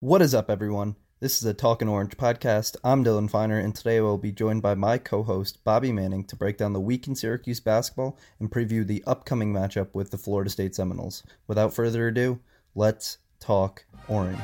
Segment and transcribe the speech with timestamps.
[0.00, 0.94] What is up, everyone?
[1.18, 2.76] This is a Talking Orange podcast.
[2.84, 6.22] I'm Dylan Finer, and today I will be joined by my co host, Bobby Manning,
[6.26, 10.16] to break down the week in Syracuse basketball and preview the upcoming matchup with the
[10.16, 11.24] Florida State Seminoles.
[11.48, 12.38] Without further ado,
[12.76, 14.38] let's talk Orange.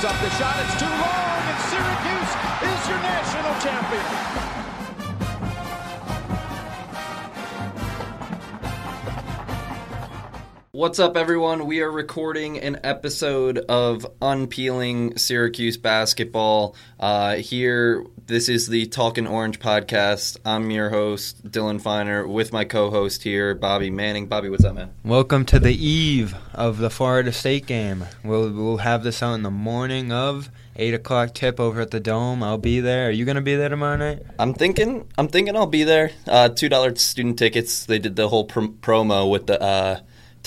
[0.00, 0.56] Puts up the shot.
[0.64, 2.32] It's too long, and Syracuse
[2.72, 4.39] is your national champion.
[10.80, 11.66] What's up, everyone?
[11.66, 16.74] We are recording an episode of Unpeeling Syracuse Basketball.
[16.98, 20.38] Uh, here, this is the Talking Orange podcast.
[20.42, 24.26] I'm your host, Dylan Finer, with my co host here, Bobby Manning.
[24.26, 24.90] Bobby, what's up, man?
[25.04, 28.06] Welcome to the eve of the Florida State game.
[28.24, 32.00] We'll we'll have this out in the morning of eight o'clock tip over at the
[32.00, 32.42] dome.
[32.42, 33.08] I'll be there.
[33.08, 34.22] Are you gonna be there tomorrow night?
[34.38, 36.12] I'm thinking, I'm thinking I'll be there.
[36.26, 37.84] Uh, Two dollar student tickets.
[37.84, 40.00] They did the whole pr- promo with the uh,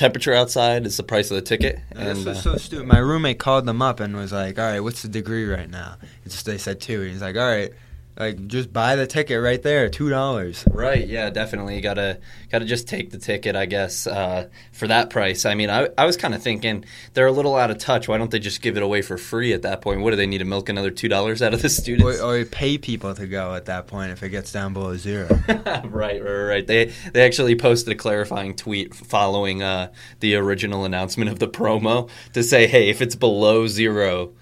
[0.04, 1.80] temperature outside is the price of the ticket.
[1.96, 2.88] this And was uh, so stupid.
[2.88, 5.96] My roommate called them up and was like, "All right, what's the degree right now?"
[6.26, 7.02] It's they said two.
[7.04, 7.72] and He's like, "All right,
[8.18, 11.76] like just buy the ticket right there, two dollars." Right, yeah, definitely.
[11.76, 12.20] You gotta
[12.52, 15.46] gotta just take the ticket, I guess, uh, for that price.
[15.46, 18.08] I mean, I, I was kind of thinking they're a little out of touch.
[18.08, 20.02] Why don't they just give it away for free at that point?
[20.02, 22.20] What do they need to milk another two dollars out of the students?
[22.20, 25.28] Or, or pay people to go at that point if it gets down below zero.
[25.48, 26.68] right, right, right.
[26.68, 32.10] They they actually posted a clarifying tweet following uh, the original announcement of the promo
[32.34, 34.34] to say, hey, if it's below zero,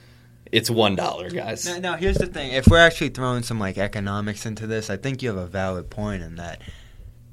[0.51, 1.66] it's one dollar, guys.
[1.66, 4.97] Now, now, here's the thing: if we're actually throwing some like economics into this, I
[4.97, 6.62] think you have a valid point in that.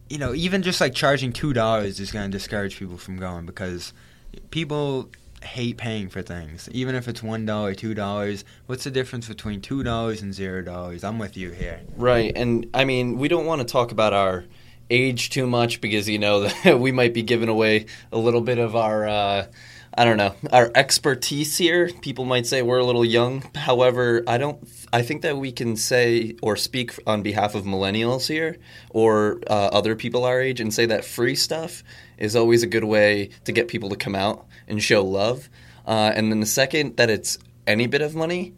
[0.09, 3.45] You know, even just like charging two dollars is going to discourage people from going
[3.45, 3.93] because
[4.51, 5.11] people
[5.43, 6.69] hate paying for things.
[6.73, 10.63] Even if it's one dollar, two dollars, what's the difference between two dollars and zero
[10.63, 11.05] dollars?
[11.05, 11.81] I'm with you here.
[11.97, 14.45] Right, and I mean, we don't want to talk about our
[14.91, 18.59] age too much because you know that we might be giving away a little bit
[18.59, 19.09] of our.
[19.09, 19.47] Uh,
[19.99, 21.91] I don't know our expertise here.
[22.03, 23.43] People might say we're a little young.
[23.57, 24.57] However, I don't.
[24.93, 28.59] I think that we can say or speak on behalf of millennials here
[28.91, 31.83] or uh, other people our age and say that free stuff
[32.17, 35.49] is always a good way to get people to come out and show love.
[35.85, 38.55] Uh, and then the second that it's any bit of money,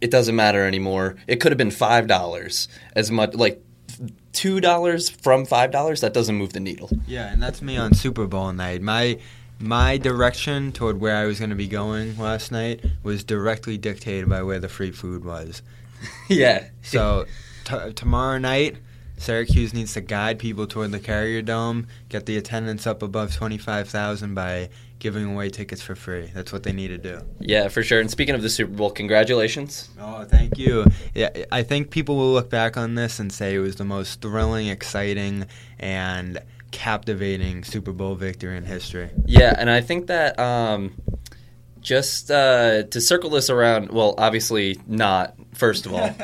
[0.00, 1.14] it doesn't matter anymore.
[1.28, 2.66] It could have been five dollars
[2.96, 3.62] as much like
[4.32, 6.00] two dollars from five dollars.
[6.00, 6.90] That doesn't move the needle.
[7.06, 8.82] Yeah, and that's me on Super Bowl night.
[8.82, 9.20] My
[9.60, 14.28] my direction toward where I was going to be going last night was directly dictated
[14.28, 15.62] by where the free food was.
[16.28, 16.68] yeah.
[16.82, 17.26] So
[17.64, 18.78] t- tomorrow night,
[19.18, 23.58] Syracuse needs to guide people toward the Carrier Dome, get the attendance up above twenty
[23.58, 26.30] five thousand by giving away tickets for free.
[26.34, 27.20] That's what they need to do.
[27.38, 28.00] Yeah, for sure.
[28.00, 29.90] And speaking of the Super Bowl, congratulations.
[30.00, 30.86] Oh, thank you.
[31.14, 34.22] Yeah, I think people will look back on this and say it was the most
[34.22, 35.46] thrilling, exciting,
[35.78, 39.10] and captivating Super Bowl victory in history.
[39.26, 40.94] Yeah, and I think that um,
[41.80, 43.90] just uh, to circle this around.
[43.90, 45.34] Well, obviously not.
[45.54, 46.14] First of all,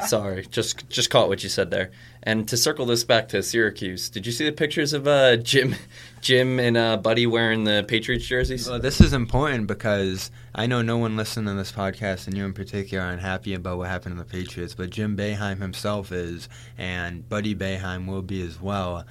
[0.06, 1.90] sorry, just just caught what you said there.
[2.22, 5.76] And to circle this back to Syracuse, did you see the pictures of uh, Jim,
[6.20, 8.68] Jim and uh, Buddy wearing the Patriots jerseys?
[8.68, 12.44] Well, this is important because I know no one listening to this podcast, and you
[12.44, 16.48] in particular, are unhappy about what happened to the Patriots, but Jim Boeheim himself is,
[16.76, 19.04] and Buddy Boeheim will be as well.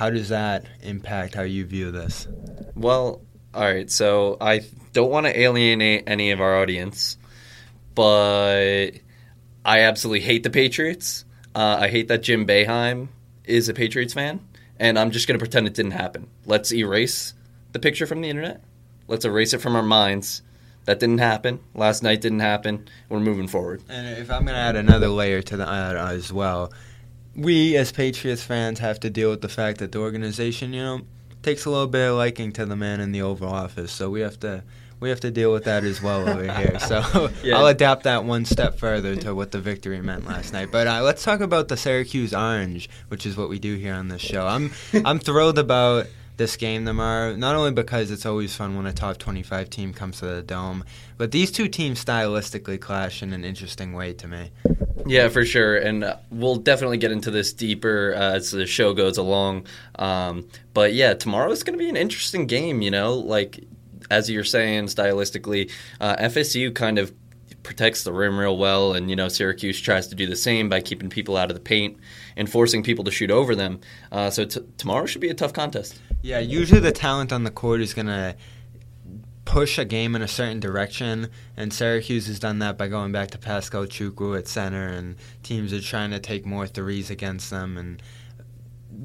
[0.00, 2.26] How does that impact how you view this?
[2.74, 3.20] Well,
[3.52, 3.90] all right.
[3.90, 4.62] So I
[4.94, 7.18] don't want to alienate any of our audience,
[7.94, 8.92] but
[9.62, 11.26] I absolutely hate the Patriots.
[11.54, 13.08] Uh, I hate that Jim Boeheim
[13.44, 14.40] is a Patriots fan,
[14.78, 16.28] and I'm just going to pretend it didn't happen.
[16.46, 17.34] Let's erase
[17.72, 18.62] the picture from the internet.
[19.06, 20.40] Let's erase it from our minds.
[20.86, 21.60] That didn't happen.
[21.74, 22.88] Last night didn't happen.
[23.10, 23.82] We're moving forward.
[23.90, 26.72] And if I'm going to add another layer to that uh, as well,
[27.34, 31.00] we as Patriots fans have to deal with the fact that the organization, you know,
[31.42, 33.92] takes a little bit of liking to the man in the Oval Office.
[33.92, 34.62] So we have to
[34.98, 36.78] we have to deal with that as well over here.
[36.80, 37.58] So Yeah.
[37.58, 40.68] I'll adapt that one step further to what the victory meant last night.
[40.70, 44.08] But uh, let's talk about the Syracuse Orange, which is what we do here on
[44.08, 44.46] this show.
[44.46, 44.72] I'm
[45.04, 46.06] I'm thrilled about
[46.36, 47.36] this game tomorrow.
[47.36, 50.84] Not only because it's always fun when a top 25 team comes to the dome,
[51.18, 54.50] but these two teams stylistically clash in an interesting way to me.
[55.06, 58.94] Yeah, for sure, and uh, we'll definitely get into this deeper uh, as the show
[58.94, 59.66] goes along.
[59.96, 62.82] Um, but yeah, tomorrow is going to be an interesting game.
[62.82, 63.64] You know, like
[64.10, 65.70] as you're saying, stylistically,
[66.00, 67.12] uh, FSU kind of
[67.62, 70.80] protects the rim real well, and you know Syracuse tries to do the same by
[70.80, 71.98] keeping people out of the paint
[72.36, 73.80] and forcing people to shoot over them.
[74.10, 76.00] Uh, so t- tomorrow should be a tough contest.
[76.22, 78.36] Yeah, usually the talent on the court is going to
[79.50, 83.32] push a game in a certain direction, and Syracuse has done that by going back
[83.32, 87.76] to Paschal Chukwu at center, and teams are trying to take more threes against them,
[87.76, 88.00] and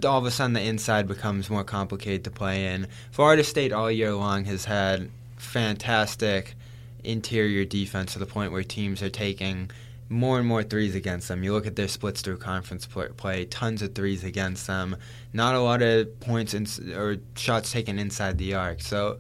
[0.06, 2.86] all of a sudden the inside becomes more complicated to play in.
[3.10, 6.54] Florida State all year long has had fantastic
[7.04, 9.72] interior defense to the point where teams are taking
[10.10, 11.44] more and more threes against them.
[11.44, 14.96] You look at their splits through conference play, tons of threes against them.
[15.34, 18.84] Not a lot of points in, or shots taken inside the arc.
[18.84, 19.18] So,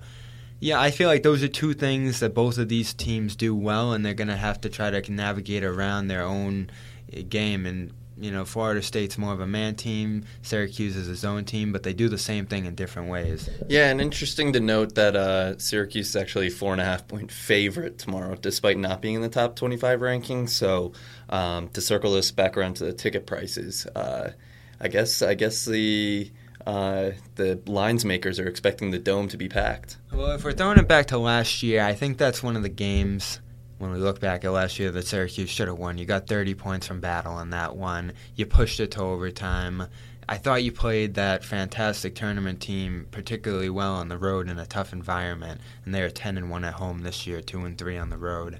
[0.60, 3.94] yeah, I feel like those are two things that both of these teams do well,
[3.94, 6.70] and they're going to have to try to navigate around their own
[7.12, 7.66] eh, game.
[7.66, 11.74] And you know, Florida State's more of a man team, Syracuse is a zone team,
[11.74, 13.50] but they do the same thing in different ways.
[13.68, 17.08] Yeah, and interesting to note that uh, Syracuse is actually a four and a half
[17.08, 20.50] point favorite tomorrow, despite not being in the top 25 rankings.
[20.50, 20.94] So
[21.30, 24.32] um, to circle this back around to the ticket prices, uh,
[24.80, 26.32] I guess I guess the
[26.66, 29.98] uh, the lines makers are expecting the dome to be packed.
[30.12, 32.70] Well, if we're throwing it back to last year, I think that's one of the
[32.70, 33.40] games
[33.78, 35.98] when we look back at last year that Syracuse should have won.
[35.98, 38.14] You got 30 points from Battle in that one.
[38.36, 39.88] You pushed it to overtime.
[40.28, 44.66] I thought you played that fantastic tournament team particularly well on the road in a
[44.66, 47.98] tough environment, and they are 10 and 1 at home this year, 2 and 3
[47.98, 48.60] on the road.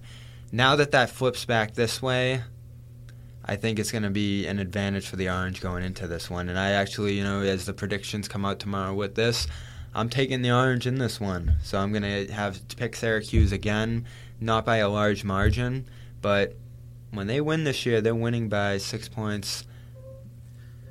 [0.52, 2.44] Now that that flips back this way,
[3.48, 6.50] I think it's going to be an advantage for the Orange going into this one.
[6.50, 9.48] And I actually, you know, as the predictions come out tomorrow with this,
[9.94, 11.58] I'm taking the Orange in this one.
[11.64, 14.06] So I'm going to have to pick Syracuse again
[14.42, 15.86] not by a large margin,
[16.22, 16.58] but
[17.12, 19.64] when they win this year, they're winning by six points,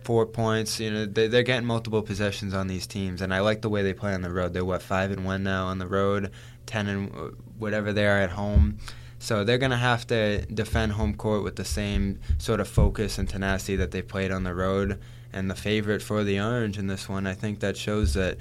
[0.03, 0.81] four points.
[0.81, 3.83] You know, they, they're getting multiple possessions on these teams, and I like the way
[3.83, 4.55] they play on the road.
[4.55, 6.31] They're what five and one now on the road,
[6.67, 8.79] ten and uh, whatever they are at home.
[9.25, 13.17] So they're going to have to defend home court with the same sort of focus
[13.17, 15.01] and tenacity that they played on the road.
[15.33, 18.37] And the favorite for the Orange in this one, I think that shows that,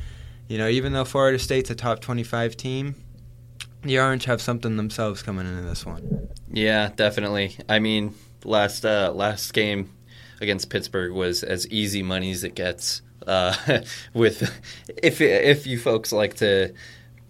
[0.49, 2.95] you know, even though Florida State's a top 25 team,
[3.83, 6.27] the Orange have something themselves coming into this one.
[6.51, 7.55] Yeah, definitely.
[7.69, 8.13] I mean,
[8.43, 9.89] last uh, last game
[10.41, 13.01] against Pittsburgh was as easy money as it gets.
[13.25, 13.55] Uh,
[14.13, 14.51] with
[15.01, 16.73] if if you folks like to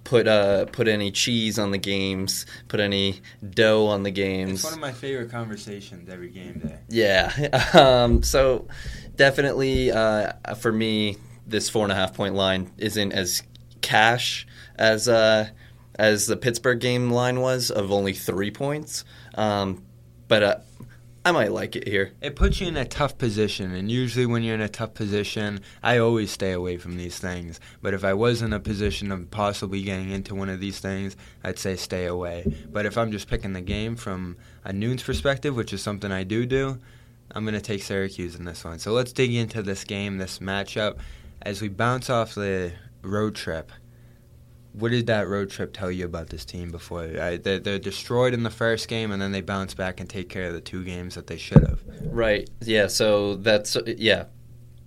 [0.04, 4.56] put uh put any cheese on the games, put any dough on the games.
[4.56, 6.80] It's one of my favorite conversations every game day.
[6.90, 7.32] Yeah.
[7.74, 8.68] Um, so
[9.16, 11.18] definitely uh, for me,
[11.48, 13.42] this four and a half point line isn't as
[13.82, 14.46] cash
[14.76, 15.50] as uh,
[15.96, 19.06] as the Pittsburgh game line was of only three points.
[19.36, 19.84] Um,
[20.28, 20.56] but uh,
[21.26, 22.12] I might like it here.
[22.20, 25.62] It puts you in a tough position, and usually when you're in a tough position,
[25.82, 27.62] I always stay away from these things.
[27.82, 31.16] But if I was in a position of possibly getting into one of these things,
[31.42, 32.54] I'd say stay away.
[32.70, 34.36] But if I'm just picking the game from
[34.66, 36.78] a noons perspective, which is something I do do,
[37.32, 38.80] I'm going to take Syracuse in this one.
[38.80, 40.98] So let's dig into this game, this matchup,
[41.42, 43.72] as we bounce off the road trip
[44.74, 47.04] what did that road trip tell you about this team before?
[47.04, 50.30] I, they're, they're, destroyed in the first game, and then they bounce back and take
[50.30, 51.80] care of the two games that they should have.
[52.02, 52.50] Right.
[52.62, 52.88] Yeah.
[52.88, 54.26] So that's yeah.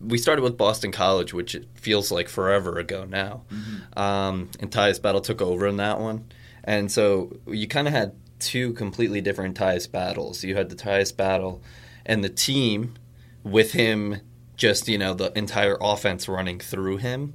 [0.00, 3.98] We started with Boston College, which it feels like forever ago now, mm-hmm.
[3.98, 6.26] um, and Tyus Battle took over in that one,
[6.64, 10.44] and so you kind of had two completely different Tyus Battles.
[10.44, 11.62] You had the Tyus Battle,
[12.04, 12.94] and the team
[13.42, 14.20] with him,
[14.54, 17.32] just you know the entire offense running through him,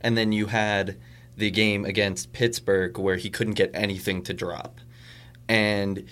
[0.00, 0.96] and then you had
[1.36, 4.80] the game against Pittsburgh where he couldn't get anything to drop.
[5.48, 6.04] And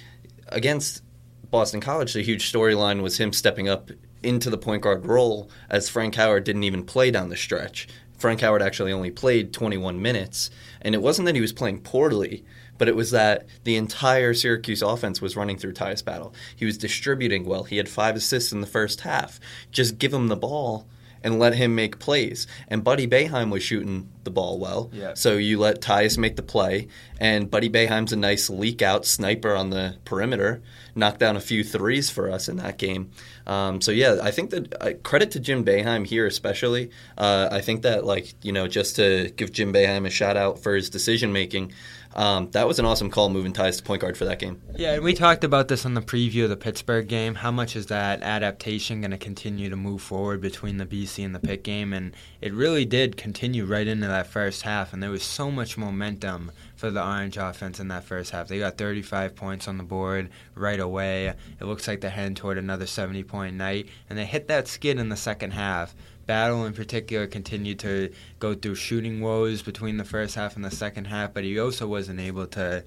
[0.49, 1.02] against
[1.50, 3.91] Boston College, the huge storyline was him stepping up
[4.23, 7.88] into the point guard role as Frank Howard didn't even play down the stretch.
[8.17, 10.50] Frank Howard actually only played 21 minutes,
[10.81, 12.45] and it wasn't that he was playing poorly,
[12.79, 16.33] but it was that the entire Syracuse offense was running through Tyus Battle.
[16.55, 17.64] He was distributing well.
[17.64, 19.41] He had five assists in the first half.
[19.73, 20.87] Just give him the ball
[21.25, 22.47] and let him make plays.
[22.69, 24.91] And Buddy Boeheim was shooting the ball well.
[24.93, 25.14] Yeah.
[25.14, 26.88] So you let Tyus make the play,
[27.19, 30.62] and Buddy Boeheim's a nice leak out sniper on the perimeter,
[30.95, 33.11] knocked down a few threes for us in that game.
[33.47, 36.91] Um, so yeah, I think that uh, credit to Jim Boeheim here especially.
[37.19, 40.62] Uh, I think that like you know just to give Jim Boeheim a shout out
[40.62, 41.73] for his decision making.
[42.14, 44.61] Um, that was an awesome call moving Tyus to point guard for that game.
[44.76, 47.37] Yeah, and we talked about this on the preview of the Pittsburgh game.
[47.37, 51.35] How much is that adaptation going to continue to move forward between the BC and
[51.35, 51.92] the Pitt game?
[51.92, 55.78] And it really did continue right into that first half, and there was so much
[55.78, 58.49] momentum for the Orange offense in that first half.
[58.49, 61.28] They got 35 points on the board right away.
[61.61, 64.99] It looks like they're heading toward another 70 point night, and they hit that skid
[64.99, 65.95] in the second half.
[66.26, 70.71] Battle in particular continued to go through shooting woes between the first half and the
[70.71, 72.85] second half, but he also wasn't able to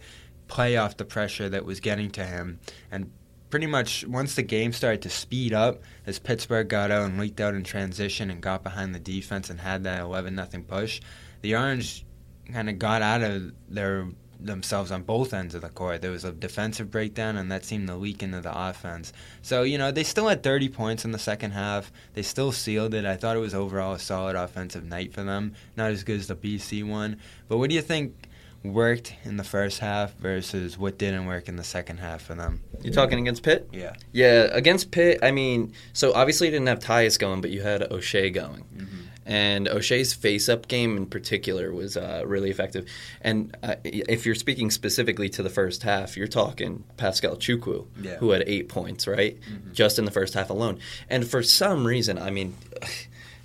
[0.48, 2.60] play off the pressure that was getting to him.
[2.92, 3.12] And
[3.50, 7.40] pretty much once the game started to speed up, as Pittsburgh got out and leaked
[7.40, 11.02] out in transition and got behind the defense and had that 11 nothing push,
[11.42, 12.06] the Orange
[12.52, 14.08] kind of got out of their
[14.46, 16.02] themselves on both ends of the court.
[16.02, 19.14] There was a defensive breakdown, and that seemed to leak into the offense.
[19.42, 21.92] So, you know, they still had 30 points in the second half.
[22.14, 23.06] They still sealed it.
[23.06, 25.54] I thought it was overall a solid offensive night for them.
[25.76, 27.18] Not as good as the BC one.
[27.48, 28.30] But what do you think
[28.64, 32.62] worked in the first half versus what didn't work in the second half for them?
[32.82, 33.70] You're talking against Pitt?
[33.72, 33.96] Yeah.
[34.12, 37.82] Yeah, against Pitt, I mean, so obviously you didn't have Tyus going, but you had
[37.82, 38.66] Oshae going.
[38.76, 39.02] Mm-hmm.
[39.26, 42.88] And Oshae's face up game in particular was uh, really effective.
[43.22, 48.18] And uh, if you're speaking specifically to the first half, you're talking Paschal Chukwu, Yeah.
[48.18, 49.38] who had eight points, right?
[49.74, 50.78] Just in the first half alone.
[51.10, 52.56] And for some reason, I mean,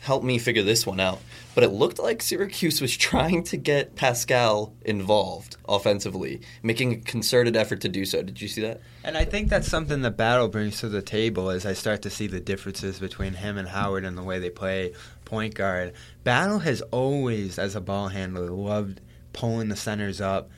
[0.01, 1.21] help me figure this one out.
[1.55, 7.57] But it looked like Syracuse was trying to get Paschal involved offensively, making a concerted
[7.57, 8.23] effort to do so.
[8.23, 8.81] Did you see that?
[9.03, 12.11] And I think that's something that Battle brings to the table as I start to
[12.11, 14.93] see the differences between him and Howard and the way they play
[15.31, 15.93] point guard.
[16.25, 19.01] Battle has always, as a ball handler, loved
[19.33, 20.51] pulling the centers up,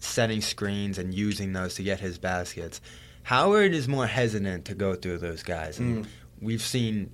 [0.00, 2.80] setting screens, and using those to get his baskets.
[3.22, 5.78] Howard is more hesitant to go through those guys.
[5.78, 6.06] And
[6.40, 7.10] we've seen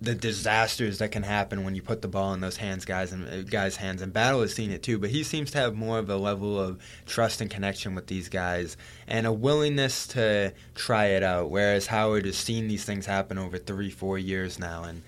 [0.00, 3.26] the disasters that can happen when you put the ball in those hands guys and
[3.26, 5.98] uh, guys hands and Battle has seen it too but he seems to have more
[5.98, 11.06] of a level of trust and connection with these guys and a willingness to try
[11.06, 15.02] it out whereas Howard has seen these things happen over three four years now and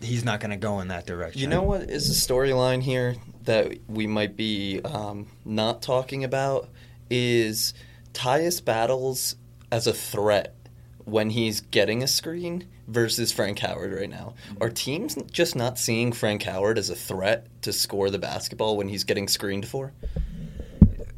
[0.00, 3.16] he's not going to go in that direction You know what is a storyline here
[3.44, 6.68] that we might be um, not talking about
[7.10, 7.74] is
[8.12, 9.36] Tyus Battle's
[9.72, 10.54] as a threat
[11.04, 14.34] when he's getting a screen versus Frank Howard right now.
[14.60, 18.88] Are teams just not seeing Frank Howard as a threat to score the basketball when
[18.88, 19.92] he's getting screened for?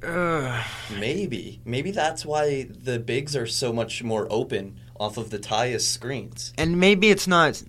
[0.02, 0.64] Ugh.
[0.98, 1.60] Maybe.
[1.64, 6.52] Maybe that's why the bigs are so much more open off of the Tyus screens.
[6.58, 7.62] and maybe it's not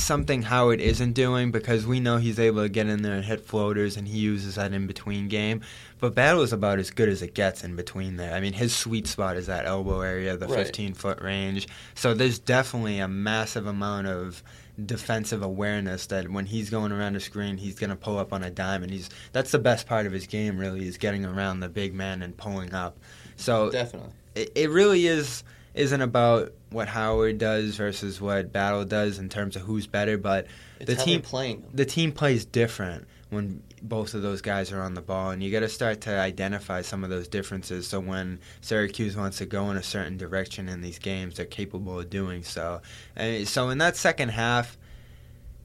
[0.00, 3.44] something Howard isn't doing because we know he's able to get in there and hit
[3.44, 5.60] floaters and he uses that in between game.
[5.98, 8.34] But Battle is about as good as it gets in between there.
[8.34, 10.66] I mean, his sweet spot is that elbow area, the Right.
[10.66, 11.68] 15 foot range.
[11.94, 14.42] So there's definitely a massive amount of
[14.86, 18.42] defensive awareness that when he's going around a screen, he's going to pull up on
[18.42, 20.58] a dime, and he's that's the best part of his game.
[20.58, 22.98] Really, is getting around the big man and pulling up.
[23.36, 24.12] So Definitely.
[24.34, 29.56] it, it really is isn't about what Howard does versus what Battle does in terms
[29.56, 30.46] of who's better, but
[30.78, 31.64] It's the team playing.
[31.74, 35.50] the team plays different when both of those guys are on the ball, and you
[35.50, 37.86] got to start to identify some of those differences.
[37.86, 41.98] So when Syracuse wants to go in a certain direction in these games, they're capable
[41.98, 42.82] of doing so.
[43.16, 44.76] And so in that second half,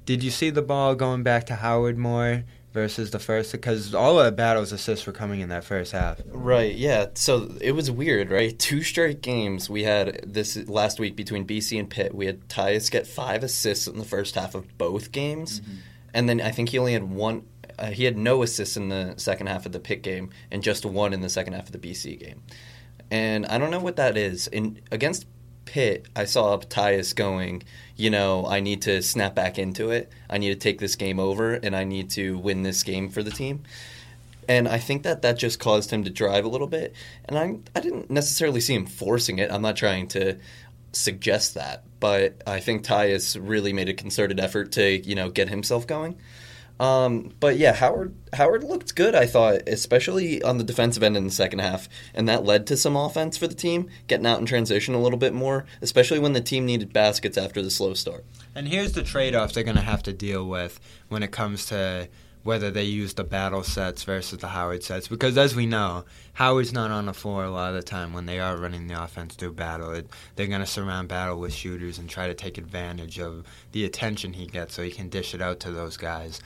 [0.06, 2.44] did you see the ball going back to Howard more
[2.76, 3.54] versus the first?
[3.54, 6.22] Because all of Battle's assists were coming in that first half.
[6.28, 7.08] Right, yeah.
[7.16, 8.58] So it was weird, right?
[8.60, 12.14] Two straight games we had this last week between BC and Pitt.
[12.14, 15.62] We had Tyus get five assists in the first half of both games,
[16.14, 17.48] and then I think he only had one.
[17.80, 20.86] Uh, he had no assists in the second half of the Pitt game, and just
[20.86, 22.44] one in the second half of the BC game.
[23.10, 24.48] And I don't know what that is.
[24.48, 25.26] In against
[25.66, 27.64] Pitt, I saw Tyus going,
[27.96, 30.12] you know, I need to snap back into it.
[30.30, 33.24] I need to take this game over, and I need to win this game for
[33.24, 33.64] the team.
[34.48, 36.94] And I think that that just caused him to drive a little bit.
[37.26, 39.52] And I, I didn't necessarily see him forcing it.
[39.52, 40.38] I'm not trying to
[40.92, 45.50] suggest that, but I think Tyus really made a concerted effort to, you know, get
[45.50, 46.18] himself going.
[46.80, 49.16] Um, but yeah, Howard Howard looked good.
[49.16, 52.78] I thought, especially on the defensive end in the second half, and that led to
[52.78, 56.34] some offense for the team, getting out in transition a little bit more, especially when
[56.34, 58.26] the team needed baskets after the slow start.
[58.54, 61.66] And here's the trade off they're going to have to deal with when it comes
[61.68, 62.10] to
[62.46, 65.08] whether they use the Battle sets versus the Howard sets.
[65.08, 68.28] Because as we know, Howard's not on the floor a lot of the time when
[68.28, 69.92] they are running the offense through Battle.
[69.92, 73.84] It, they're going to surround Battle with shooters and try to take advantage of the
[73.84, 76.40] attention he gets so he can dish it out to those guys.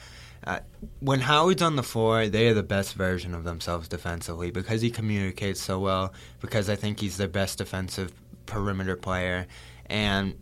[0.44, 0.60] Uh,
[1.00, 4.90] when Howard's on the floor, they are the best version of themselves defensively because he
[4.90, 8.12] communicates so well, because I think he's their best defensive
[8.46, 9.46] perimeter player.
[9.86, 10.34] And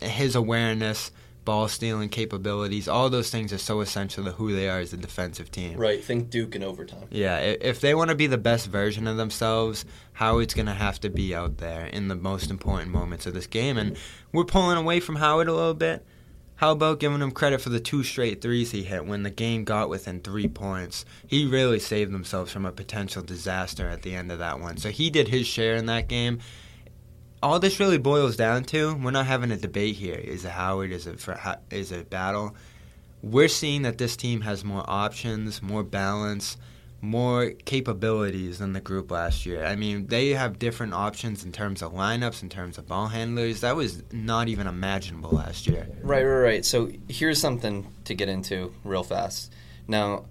[0.00, 1.10] his awareness
[1.48, 2.88] ball stealing capabilities.
[2.88, 5.78] All those things are so essential to who they are as a defensive team.
[5.78, 6.04] Right.
[6.04, 7.08] Think Duke in overtime.
[7.10, 11.00] Yeah, if they want to be the best version of themselves, Howard's going to have
[11.00, 13.78] to be out there in the most important moments of this game.
[13.78, 13.96] And
[14.30, 16.04] we're pulling away from Howard a little bit.
[16.58, 19.62] How about giving him credit for the two straight threes he hit when the game
[19.62, 21.04] got within three points?
[21.24, 24.76] He really saved themselves from a potential disaster at the end of that one.
[24.76, 26.40] So he did his share in that game.
[27.40, 30.16] All this really boils down to we're not having a debate here.
[30.16, 30.90] Is it Howard?
[30.90, 31.38] Is it for,
[31.70, 32.56] is it Battle?
[33.22, 36.56] We're seeing that this team has more options, more balance,
[37.00, 39.64] more capabilities than the group last year.
[39.64, 43.60] I mean, they have different options in terms of lineups, in terms of ball handlers.
[43.60, 45.88] That was not even imaginable last year.
[46.02, 46.64] Right, right, right.
[46.64, 49.52] So here's something to get into real fast.
[49.86, 50.24] Now,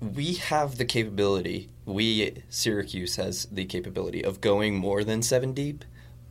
[0.00, 5.84] we have the capability, we, Syracuse, has the capability of going more than seven deep,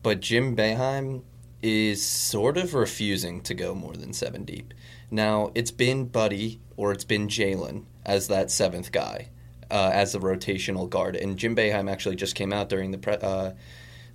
[0.03, 1.23] but Jim Boeheim
[1.61, 4.73] is sort of refusing to go more than seven deep.
[5.09, 9.29] Now, it's been Buddy or it's been Jalen as that seventh guy,
[9.71, 11.15] uh, as the rotational guard.
[11.15, 13.51] And Jim Boeheim actually just came out during the pre- uh,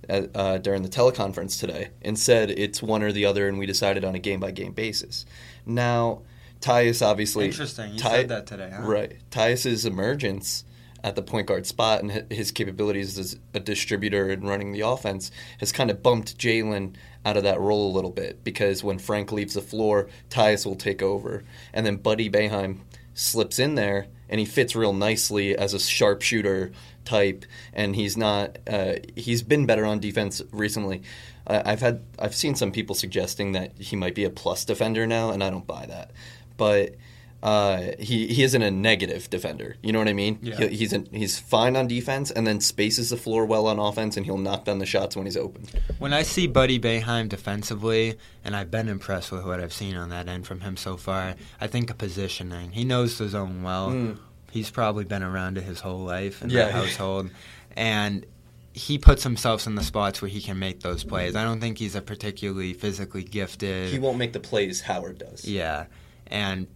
[0.07, 3.65] uh, uh, during the teleconference today and said it's one or the other, and we
[3.65, 5.25] decided on a game by game basis.
[5.65, 6.21] Now,
[6.61, 7.93] Tyus obviously Interesting.
[7.93, 8.83] You Ty- said that today, huh?
[8.83, 9.17] right?
[9.31, 10.63] Tyus's emergence
[11.03, 15.31] at the point guard spot and his capabilities as a distributor and running the offense
[15.59, 16.95] has kind of bumped Jalen
[17.25, 20.75] out of that role a little bit because when Frank leaves the floor, Tyus will
[20.75, 22.79] take over, and then Buddy Boeheim
[23.13, 26.71] slips in there and he fits real nicely as a sharpshooter
[27.05, 28.57] type, and he's not.
[28.67, 31.01] Uh, he's been better on defense recently.
[31.45, 35.07] Uh, I've had I've seen some people suggesting that he might be a plus defender
[35.07, 36.11] now, and I don't buy that.
[36.57, 36.95] But
[37.43, 39.75] uh, he he isn't a negative defender.
[39.83, 40.39] You know what I mean?
[40.41, 40.55] Yeah.
[40.67, 44.17] He, he's an, he's fine on defense, and then spaces the floor well on offense,
[44.17, 45.65] and he'll knock down the shots when he's open.
[45.99, 50.09] When I see Buddy Boeheim defensively, and I've been impressed with what I've seen on
[50.09, 52.71] that end from him so far, I think of positioning.
[52.71, 53.89] He knows the zone well.
[53.91, 54.17] Mm.
[54.51, 56.65] He's probably been around it his whole life in Yeah.
[56.65, 57.29] that household.
[57.75, 58.25] And
[58.73, 61.35] he puts himself in the spots where he can make those plays.
[61.35, 63.89] I don't think he's a particularly physically gifted.
[63.91, 65.45] He won't make the plays Howard does.
[65.45, 65.85] Yeah,
[66.27, 66.67] and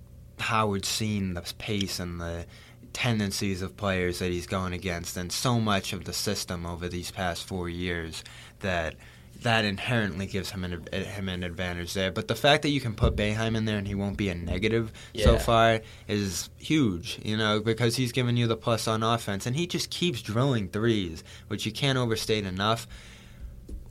[0.41, 2.45] Howard's seen the pace and the
[2.93, 7.11] tendencies of players that he's going against, and so much of the system over these
[7.11, 8.23] past four years
[8.59, 8.95] that
[9.41, 12.11] that inherently gives him an him an advantage there.
[12.11, 14.35] But the fact that you can put Boeheim in there and he won't be a
[14.35, 19.45] negative so far is huge, you know, because he's giving you the plus on offense,
[19.45, 22.87] and he just keeps drilling threes, which you can't overstate enough.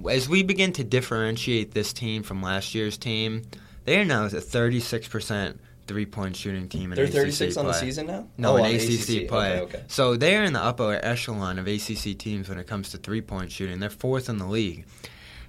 [0.09, 3.43] As we begin to differentiate this team from last year's team,
[3.85, 5.59] they are now at 36%
[5.91, 8.29] three point shooting team in They're ACC 36 on the season now.
[8.39, 9.55] No, oh, in on ACC, play.
[9.55, 9.83] Okay, okay.
[9.89, 13.51] So they're in the upper echelon of ACC teams when it comes to three point
[13.51, 13.81] shooting.
[13.81, 14.87] They're fourth in the league.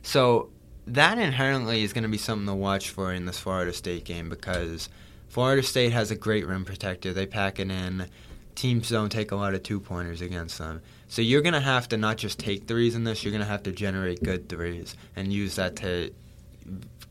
[0.02, 0.50] So
[0.88, 4.30] that inherently is going to be something to watch for in this Florida State game
[4.30, 4.90] because
[5.30, 7.14] Florida State has a great rim protector.
[7.14, 8.08] They pack it in.
[8.56, 10.82] Teams don't take a lot of two pointers against them.
[11.08, 13.48] So you're going to have to not just take threes in this, you're going to
[13.48, 16.12] have to generate good threes and use that to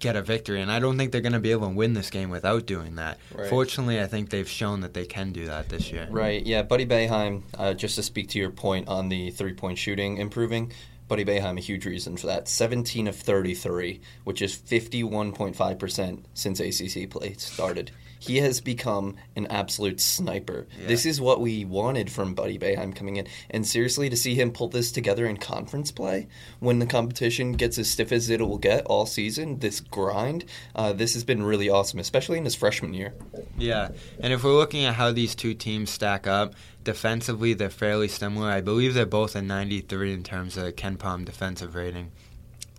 [0.00, 0.60] get a victory.
[0.60, 2.96] And I don't think they're going to be able to win this game without doing
[2.96, 3.18] that.
[3.34, 3.48] Right.
[3.48, 6.08] Fortunately, I think they've shown that they can do that this year.
[6.10, 6.62] Right, yeah.
[6.62, 10.72] Buddy Boeheim, uh, just to speak to your point on the three point shooting improving,
[11.06, 12.48] Buddy Boeheim, a huge reason for that.
[12.48, 17.90] 17 of 33, which is 51.5% since ACC play started.
[18.20, 20.66] He has become an absolute sniper.
[20.78, 20.86] Yeah.
[20.86, 23.26] This is what we wanted from Buddy Boeheim coming in.
[23.48, 26.28] And seriously, to see him pull this together in conference play
[26.58, 30.44] when the competition gets as stiff as it will get all season, this grind,
[30.76, 33.14] uh, this has been really awesome, especially in his freshman year.
[33.56, 33.88] Yeah,
[34.20, 36.54] and if we're looking at how these two teams stack up
[36.84, 38.50] defensively, they're fairly similar.
[38.50, 42.12] I believe they're both a 93 in terms of KenPom defensive rating.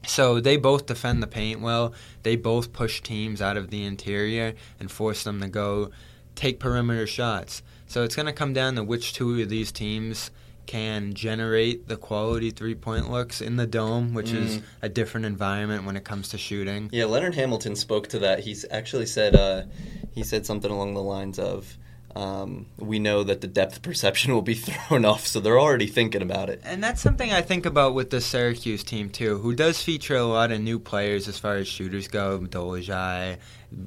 [0.05, 1.93] So they both defend the paint well.
[2.23, 5.91] They both push teams out of the interior and force them to go
[6.35, 7.61] take perimeter shots.
[7.87, 10.31] So it's going to come down to which two of these teams
[10.65, 14.63] can generate the quality three point looks in the dome, which is Mm.
[14.83, 16.89] a different environment when it comes to shooting.
[16.93, 18.39] Yeah, Leonard Hamilton spoke to that.
[18.41, 19.63] He's actually said uh,
[20.11, 21.77] he said something along the lines of,
[22.15, 26.21] um, "We know that the depth perception will be thrown off, so they're already thinking
[26.21, 29.81] about it." And that's something I think about with the Syracuse team too, who does
[29.81, 32.39] feature a lot of new players as far as shooters go.
[32.39, 33.37] Dolajai,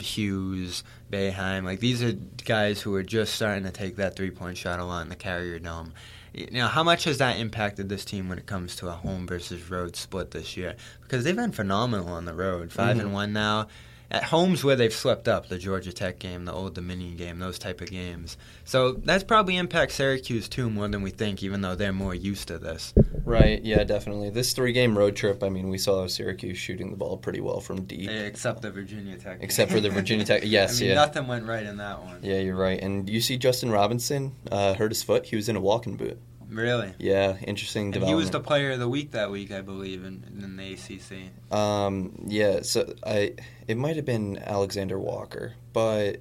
[0.00, 1.64] Hughes, Boeheim.
[1.64, 2.12] Like these are
[2.44, 5.16] guys who are just starting to take that three point shot a lot in the
[5.16, 5.92] Carrier Dome.
[6.32, 9.24] You know, how much has that impacted this team when it comes to a home
[9.26, 10.74] versus road split this year?
[11.02, 13.00] Because they've been phenomenal on the road, 5 Mhm.
[13.00, 13.68] and one now.
[14.10, 17.58] At homes where they've swept up, the Georgia Tech game, the Old Dominion game, those
[17.58, 18.36] type of games.
[18.64, 22.48] So that's probably impacts Syracuse too more than we think, even though they're more used
[22.48, 22.94] to this.
[23.24, 24.30] Right, yeah, definitely.
[24.30, 27.60] This three game road trip, I mean, we saw Syracuse shooting the ball pretty well
[27.60, 28.10] from deep.
[28.10, 29.38] Except the Virginia Tech.
[29.38, 29.44] game.
[29.44, 30.42] Except for the Virginia Tech.
[30.54, 30.94] Yes, I mean, yeah.
[30.96, 32.18] nothing went right in that one.
[32.22, 32.78] Yeah, you're right.
[32.80, 35.26] And you see Justin Robinson uh, hurt his foot.
[35.26, 36.20] He was in a walking boot.
[36.54, 36.94] Really.
[36.98, 40.24] Yeah, interesting And he was the player of the week that week, I believe, in,
[40.40, 41.52] in the ACC.
[41.56, 43.34] Um, yeah, so I
[43.66, 46.18] it might have been Alexander Walker, but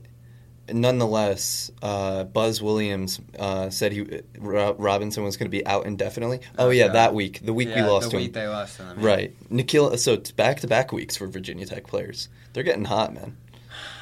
[0.71, 6.39] nonetheless, uh, Buzz Williams uh, said he Ro- Robinson was going to be out indefinitely.
[6.57, 6.93] Oh, Oh, yeah, God.
[6.95, 8.31] that week, the week we Yeah, lost the to week him.
[8.33, 8.99] they lost to them.
[8.99, 9.05] yeah.
[9.05, 9.97] Right, Nickeil.
[9.99, 12.29] So it's back to back weeks for Virginia Tech players.
[12.53, 13.37] They're getting hot, man.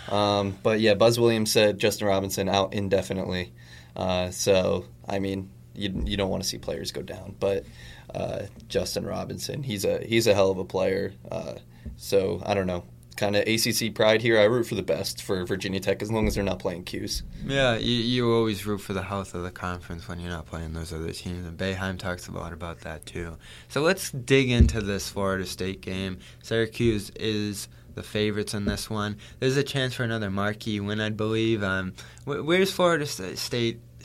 [0.10, 3.54] Um, but yeah, Buzz Williams said Justin Robinson out indefinitely.
[3.96, 5.50] Uh, so I mean,
[5.82, 7.66] you you don't want to see players go down, but
[8.14, 11.14] uh, Justin Robinson, he's a he's a hell of a player.
[11.32, 11.56] Uh,
[11.98, 12.84] so I don't know,
[13.18, 14.40] kind of ACC pride here.
[14.40, 17.24] I root for the best for Virginia Tech as long as they're not playing 'Cuse.
[17.46, 20.74] Yeah, you, you always root for the health of the conference when you're not playing
[20.74, 23.38] those other teams, and Boeheim talks a lot about that too.
[23.70, 26.20] So let's dig into this Florida State game.
[26.44, 29.18] Syracuse is the favorites in this one.
[29.40, 31.62] There's a chance for another marquee win, I believe.
[31.62, 33.06] Um, wh- where's Florida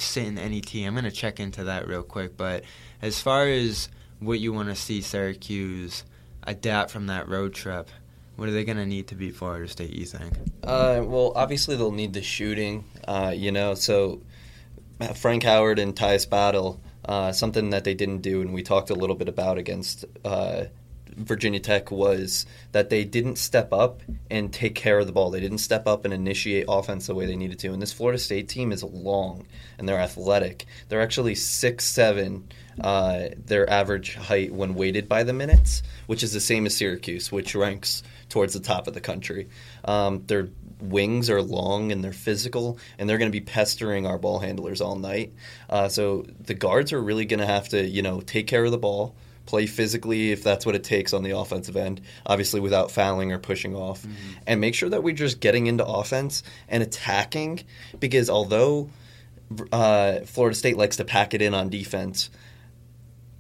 [0.00, 0.74] Sta- State sitting NET?
[0.86, 2.36] I'm going to check into that real quick.
[2.36, 2.64] But
[3.02, 3.88] as far as
[4.20, 6.04] what you want to see Syracuse
[6.42, 7.90] adapt from that road trip,
[8.36, 10.32] what are they going to need to beat Florida State, you think?
[10.62, 13.74] Uh, well, obviously they'll need the shooting, uh, you know.
[13.74, 14.22] So
[15.00, 18.90] uh, Frank Howard and Tyus Battle, uh, something that they didn't do, and we talked
[18.90, 20.64] a little bit about against uh,
[21.14, 25.30] Virginia Tech was that they didn't step up and take care of the ball.
[25.30, 27.72] They didn't step up and initiate offense the way they needed to.
[27.72, 29.46] And this Florida State team is long
[29.78, 30.66] and they're athletic.
[30.88, 32.48] They're actually six seven.
[32.78, 37.32] Uh, their average height when weighted by the minutes, which is the same as Syracuse,
[37.32, 39.48] which ranks towards the top of the country.
[39.86, 44.18] Um, their wings are long and they're physical, and they're going to be pestering our
[44.18, 45.32] ball handlers all night.
[45.70, 48.72] Uh, so the guards are really going to have to, you know, take care of
[48.72, 49.14] the ball,
[49.46, 53.38] play physically if that's what it takes on the offensive end, obviously without fouling or
[53.38, 54.04] pushing off,
[54.46, 57.60] and make sure that we're just getting into offense and attacking.
[57.98, 58.90] Because although
[59.72, 62.30] uh, Florida State likes to pack it in on defense,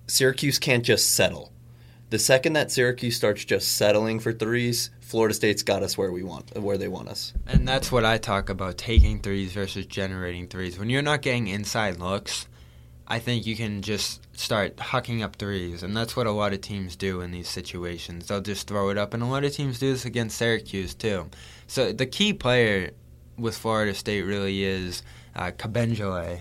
[0.06, 1.52] Syracuse can't just settle.
[2.10, 6.22] The second that Syracuse starts just settling for threes, Florida State's got us where we
[6.22, 7.32] want, where they want us.
[7.48, 10.78] And that's what I talk about taking threes versus generating threes.
[10.78, 12.46] When you're not getting inside looks,
[13.08, 15.82] I think you can just start hucking up threes.
[15.82, 18.26] And that's what a lot of teams do in these situations.
[18.26, 19.14] They'll just throw it up.
[19.14, 21.30] And a lot of teams do this against Syracuse, too.
[21.66, 22.90] So the key player
[23.38, 25.02] with Florida State really is
[25.34, 25.52] uh,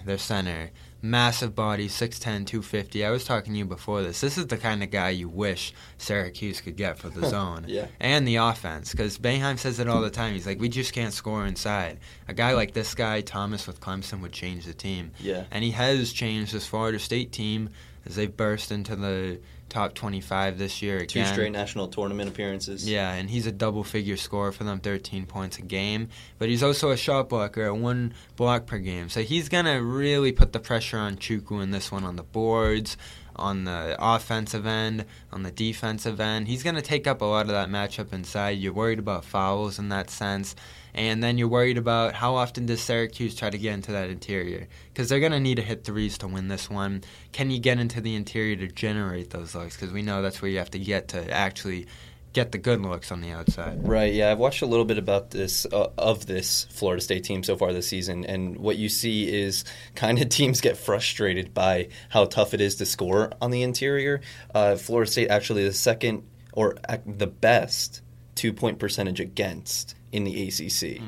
[0.05, 0.71] their center.
[1.09, 3.05] Massive body, 6'10", 250.
[3.05, 4.21] I was talking to you before this.
[4.21, 7.87] This is the kind of guy you wish Syracuse could get for the zone Yeah.
[7.99, 8.91] and the offense.
[8.91, 10.33] Because Boeheim says it all the time.
[10.33, 11.99] He's like, we just can't score inside.
[12.27, 15.11] A guy like this guy, Thomas with Clemson, would change the team.
[15.19, 15.43] Yeah.
[15.51, 17.69] And he has changed this Florida State team
[18.05, 19.39] as they've burst into the
[19.69, 22.89] top 25 this year Two straight national tournament appearances.
[22.89, 26.09] Yeah, and he's a double figure scorer for them, 13 points a game.
[26.37, 29.09] But he's also a shot blocker at one block per game.
[29.09, 32.23] So he's going to really put the pressure on Chukwu in this one on the
[32.23, 32.97] boards,
[33.35, 36.47] on the offensive end, on the defensive end.
[36.47, 38.57] He's going to take up a lot of that matchup inside.
[38.57, 40.55] You're worried about fouls in that sense.
[40.93, 44.67] And then you're worried about how often does Syracuse try to get into that interior?
[44.93, 47.03] Because they're going to need to hit threes to win this one.
[47.33, 49.75] Can you get into the interior to generate those looks?
[49.75, 51.87] Because we know that's where you have to get to actually
[52.35, 53.87] get the good looks on the outside.
[53.87, 54.13] Right.
[54.13, 57.55] Yeah, I've watched a little bit about this uh, of this Florida State team so
[57.55, 59.63] far this season, and what you see is
[59.95, 64.21] kind of teams get frustrated by how tough it is to score on the interior.
[64.53, 68.01] Uh, Florida State actually the second or the best
[68.35, 71.01] two point percentage against in the ACC.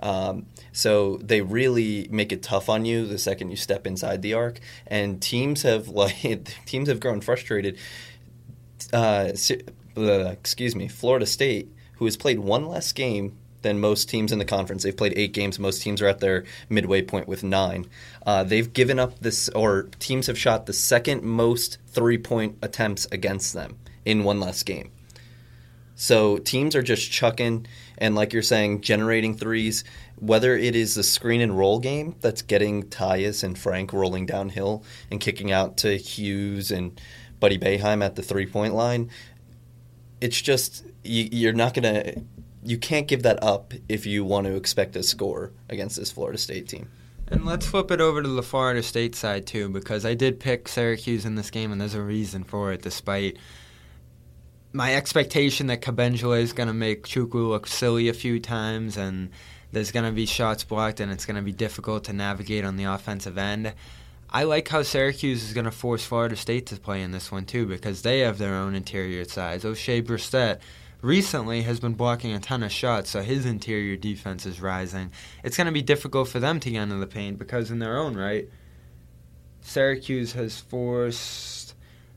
[0.00, 4.34] Um, so they really make it tough on you the second you step inside the
[4.34, 7.78] arc, and teams have like teams have grown frustrated.
[8.92, 9.32] Uh,
[9.96, 14.38] Uh, excuse me, Florida State, who has played one less game than most teams in
[14.38, 14.82] the conference.
[14.82, 15.58] They've played eight games.
[15.58, 17.86] Most teams are at their midway point with nine.
[18.24, 23.06] Uh, they've given up this, or teams have shot the second most three point attempts
[23.10, 24.90] against them in one less game.
[25.96, 27.66] So teams are just chucking
[27.98, 29.84] and, like you're saying, generating threes.
[30.18, 34.84] Whether it is the screen and roll game that's getting Tyus and Frank rolling downhill
[35.10, 37.00] and kicking out to Hughes and
[37.40, 39.10] Buddy Boeheim at the three point line,
[40.20, 42.14] it's just you, you're not gonna,
[42.62, 46.38] you can't give that up if you want to expect a score against this Florida
[46.38, 46.88] State team.
[47.28, 50.68] And let's flip it over to the Florida State side too, because I did pick
[50.68, 53.38] Syracuse in this game, and there's a reason for it, despite
[54.72, 59.30] my expectation that Kabengele is going to make Chukwu look silly a few times, and
[59.72, 62.76] there's going to be shots blocked, and it's going to be difficult to navigate on
[62.76, 63.72] the offensive end.
[64.34, 67.44] I like how Syracuse is going to force Florida State to play in this one
[67.44, 69.62] too, because they have their own interior size.
[69.62, 70.58] Oshae Brissett
[71.02, 75.12] recently has been blocking a ton of shots, so his interior defense is rising.
[75.44, 77.96] It's going to be difficult for them to get into the paint because, in their
[77.96, 78.48] own right,
[79.60, 81.63] Syracuse has forced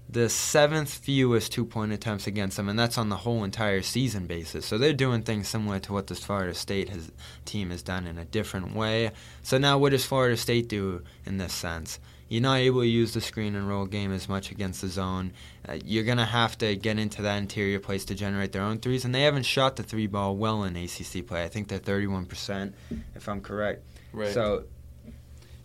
[0.10, 4.26] the seventh fewest two point attempts against them, and that's on the whole entire season
[4.26, 4.66] basis.
[4.66, 7.12] So they're doing things similar to what the Florida State has,
[7.46, 9.12] team has done in a different way.
[9.44, 12.00] So now, what does Florida State do in this sense?
[12.30, 15.32] You're not able to use the screen and roll game as much against the zone.
[15.68, 18.80] Uh, you're going to have to get into that interior place to generate their own
[18.80, 21.44] threes, and they haven't shot the three ball well in ACC play.
[21.44, 22.74] I think they're 31%,
[23.16, 23.84] if I'm correct.
[24.12, 24.34] Right.
[24.34, 24.66] So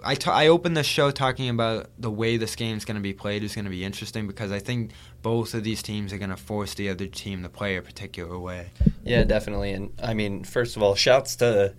[0.05, 3.12] I, I opened the show talking about the way this game is going to be
[3.12, 6.31] played is going to be interesting because I think both of these teams are going
[6.31, 8.71] to force the other team to play a particular way.
[9.05, 9.73] Yeah, definitely.
[9.73, 11.75] And I mean, first of all, shouts to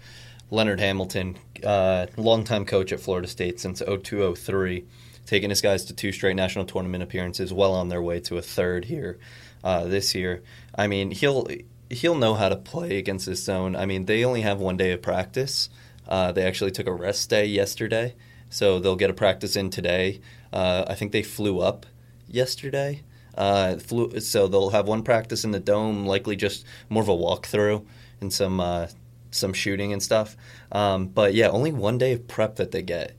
[0.50, 4.86] Leonard Hamilton, uh, longtime coach at Florida State since 0203,
[5.26, 8.42] taking his guys to two straight national tournament appearances, well on their way to a
[8.42, 9.18] third here
[9.64, 10.44] uh, this year.
[10.76, 11.48] I mean, he'll
[11.90, 13.76] he'll know how to play against this zone.
[13.76, 15.70] I mean, they only have one day of practice.
[16.08, 18.16] Uh, they actually took a rest day yesterday,
[18.50, 20.22] so they'll get a practice in today.
[20.52, 21.86] Uh, I think they flew up
[22.28, 23.04] yesterday.
[23.36, 27.13] Uh, flew, so they'll have one practice in the dome, likely just more of a
[27.13, 27.86] walkthrough
[28.22, 28.88] and some uh,
[29.32, 30.38] some shooting and stuff.
[30.72, 33.16] Um, but yeah, only one day of prep that they get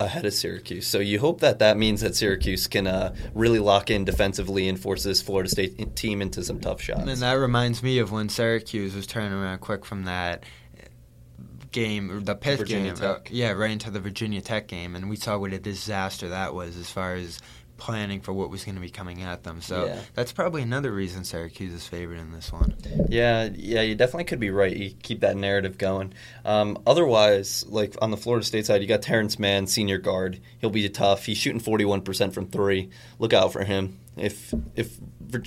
[0.00, 0.86] ahead of Syracuse.
[0.86, 4.78] So you hope that that means that Syracuse can uh, really lock in defensively and
[4.78, 7.08] force this Florida State team into some tough shots.
[7.08, 10.44] And that reminds me of when Syracuse was turning around quick from that
[11.72, 13.28] game, the Pitt Virginia game, Tech.
[13.30, 16.76] yeah, right into the Virginia Tech game, and we saw what a disaster that was
[16.76, 17.38] as far as
[17.76, 19.60] planning for what was going to be coming at them.
[19.60, 20.00] So Yeah.
[20.14, 22.74] that's probably another reason Syracuse is favored in this one.
[23.08, 24.76] Yeah, yeah, you definitely could be right.
[24.76, 26.12] You keep that narrative going.
[26.44, 30.40] Um, otherwise, like on the Florida State side, you got Terrence Mann, senior guard.
[30.58, 31.24] He'll be tough.
[31.26, 32.90] He's shooting forty one percent from three.
[33.20, 34.00] Look out for him.
[34.16, 34.98] If if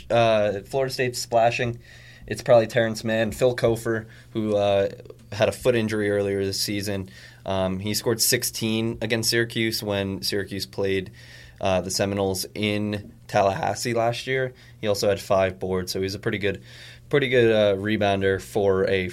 [0.10, 1.80] uh, Florida State's splashing,
[2.28, 3.34] it's probably Terrence Mann.
[3.34, 4.88] Phil Cofer, who uh,
[5.32, 7.10] had a foot injury earlier this season,
[7.46, 11.12] um, he scored sixteen against Syracuse when Syracuse played.
[11.60, 14.56] Uh, the Seminoles in Tallahassee last year.
[14.80, 16.64] He also had five boards, so he's a pretty good,
[17.08, 19.12] pretty good uh, rebounder for a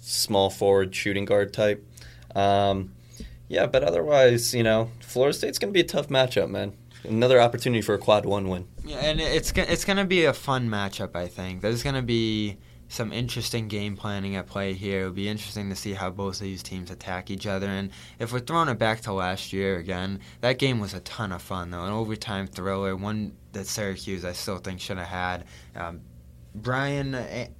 [0.00, 1.84] small forward shooting guard type.
[2.36, 2.92] Um,
[3.48, 6.74] yeah, but otherwise, you know, Florida State's going to be a tough matchup, man.
[7.02, 8.68] Another opportunity for a quad one win.
[8.84, 11.16] Yeah, and it's it's going to be a fun matchup.
[11.16, 12.56] I think there's going to be
[12.88, 15.00] some interesting game planning at play here.
[15.00, 17.66] It'll be interesting to see how both of these teams attack each other.
[17.66, 21.32] And if we're throwing it back to last year again, that game was a ton
[21.32, 25.44] of fun though, an overtime thriller, one that Syracuse I still think should have had.
[25.74, 26.00] Um,
[26.54, 27.50] Brian A-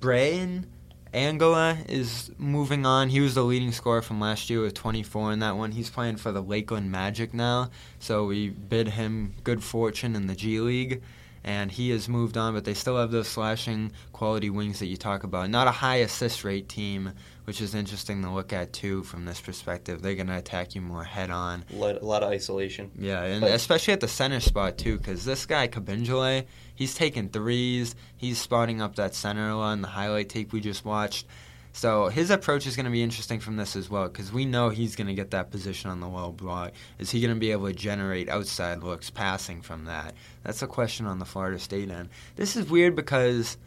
[0.00, 0.66] Braian
[1.14, 3.08] Angola is moving on.
[3.08, 5.70] He was the leading scorer from last year with 24 in that one.
[5.70, 10.34] He's playing for the Lakeland Magic now, so we bid him good fortune in the
[10.34, 11.02] G League.
[11.44, 14.96] And he has moved on, but they still have those slashing quality wings that you
[14.96, 15.50] talk about.
[15.50, 17.12] Not a high assist rate team,
[17.44, 20.00] which is interesting to look at too from this perspective.
[20.00, 21.64] They're going to attack you more head on.
[21.70, 22.90] A lot, of isolation.
[22.98, 27.28] Yeah, and But- especially at the center spot too, because this guy Kabengele, he's taking
[27.28, 27.94] threes.
[28.16, 31.26] He's spotting up that center a lot in the highlight tape we just watched.
[31.74, 34.68] So his approach is going to be interesting from this as well, because we know
[34.68, 36.72] he's going to get that position on the low block.
[37.00, 40.14] Is he going to be able to generate outside looks passing from that?
[40.44, 42.10] That's a question on the Florida State end.
[42.36, 43.58] This is weird because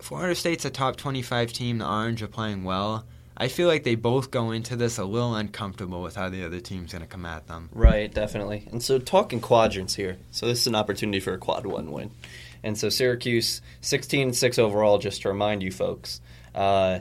[0.00, 1.78] Florida State's a top 25 team.
[1.78, 3.06] The Orange are playing well.
[3.36, 6.58] I feel like they both go into this a little uncomfortable with how the other
[6.58, 7.68] team's going to come at them.
[7.72, 8.66] Right, definitely.
[8.72, 10.18] And so talking quadrants here.
[10.32, 12.10] So this is an opportunity for a quad one win.
[12.64, 16.20] And so Syracuse 16 6 overall, just to remind you folks.
[16.54, 17.00] Uh,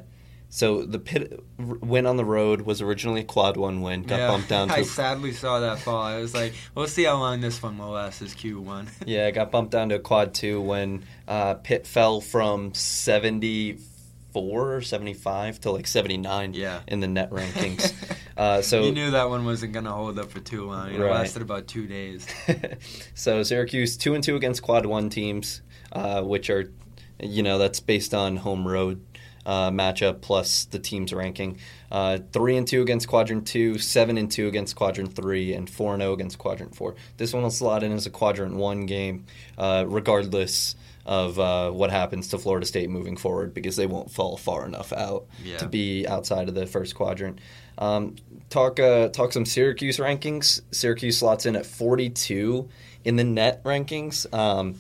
[0.52, 4.50] so the Pitt went on the road was originally a quad one win, got bumped
[4.50, 6.02] down to I sadly saw that fall.
[6.02, 8.88] I was like, we'll see how long this one will last as Q1.
[9.06, 14.76] Yeah, it got bumped down to a quad two when uh, Pitt fell from 74
[14.76, 16.82] or 75 to like 79 Yeah.
[16.88, 17.94] in the NET rankings.
[18.38, 20.92] uh, so you knew that one wasn't going to hold up for too long.
[20.94, 21.12] It Right.
[21.12, 22.26] lasted about two days.
[23.14, 26.72] so Syracuse two and two against quad one teams, uh, which are,
[27.22, 29.02] you know, that's based on home road
[29.46, 31.58] uh, matchup plus the team's ranking.
[31.92, 35.94] Uh, three and two against quadrant two, seven and two against quadrant three, and four
[35.94, 36.96] and zero against quadrant four.
[37.18, 39.26] This one will slot in as a quadrant one game,
[39.58, 40.76] uh, regardless
[41.06, 44.94] of uh, what happens to Florida State moving forward, because they won't fall far enough
[44.94, 45.58] out Yeah.
[45.58, 47.40] to be outside of the first quadrant.
[47.80, 48.18] Um,
[48.50, 50.62] talk uh, talk some Syracuse rankings.
[50.72, 52.70] Syracuse slots in at 42
[53.06, 54.32] in the NET rankings.
[54.34, 54.76] Um,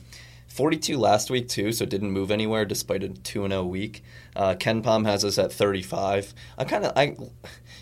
[0.59, 4.03] 42 last week too, so didn't move anywhere despite a two and zero week.
[4.35, 6.33] Uh, KenPom has us at 35.
[6.57, 7.15] I kind of I,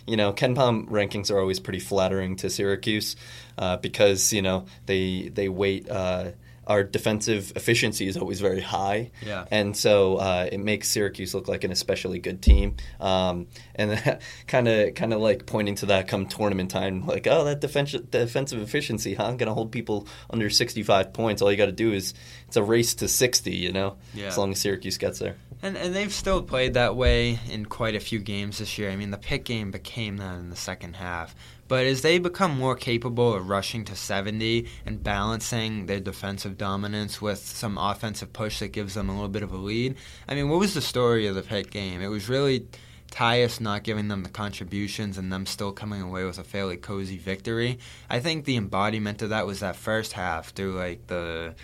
[0.06, 3.16] you know, KenPom rankings are always pretty flattering to Syracuse
[3.58, 5.90] uh, because you know they they weight.
[5.90, 6.30] Uh,
[6.68, 9.10] our defensive efficiency is always very high.
[9.26, 9.46] Yeah.
[9.50, 12.76] And so uh, it makes Syracuse look like an especially good team.
[13.00, 17.44] Um, and kind of kind of like pointing to that come tournament time, like, oh,
[17.44, 19.24] that defensive defensive efficiency, huh?
[19.24, 21.42] I'm going to hold people under 65 points.
[21.42, 22.14] All you got to do is
[22.46, 24.26] it's a race to 60, you know, Yeah.
[24.26, 25.36] as long as Syracuse gets there.
[25.62, 28.90] And and they've still played that way in quite a few games this year.
[28.90, 31.34] I mean, the Pitt game became that in the second half.
[31.68, 37.20] But as they become more capable of rushing to 70 and balancing their defensive dominance
[37.20, 40.48] with some offensive push that gives them a little bit of a lead, I mean,
[40.48, 42.00] what was the story of the Pitt game?
[42.00, 42.66] It was really
[43.10, 47.18] Tyus not giving them the contributions and them still coming away with a fairly cozy
[47.18, 47.78] victory.
[48.08, 51.54] I think the embodiment of that was that first half through like the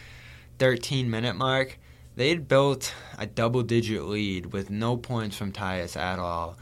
[0.59, 1.79] 13 minute mark.
[2.17, 6.57] They'd built a double digit lead with no points from Tyus at all.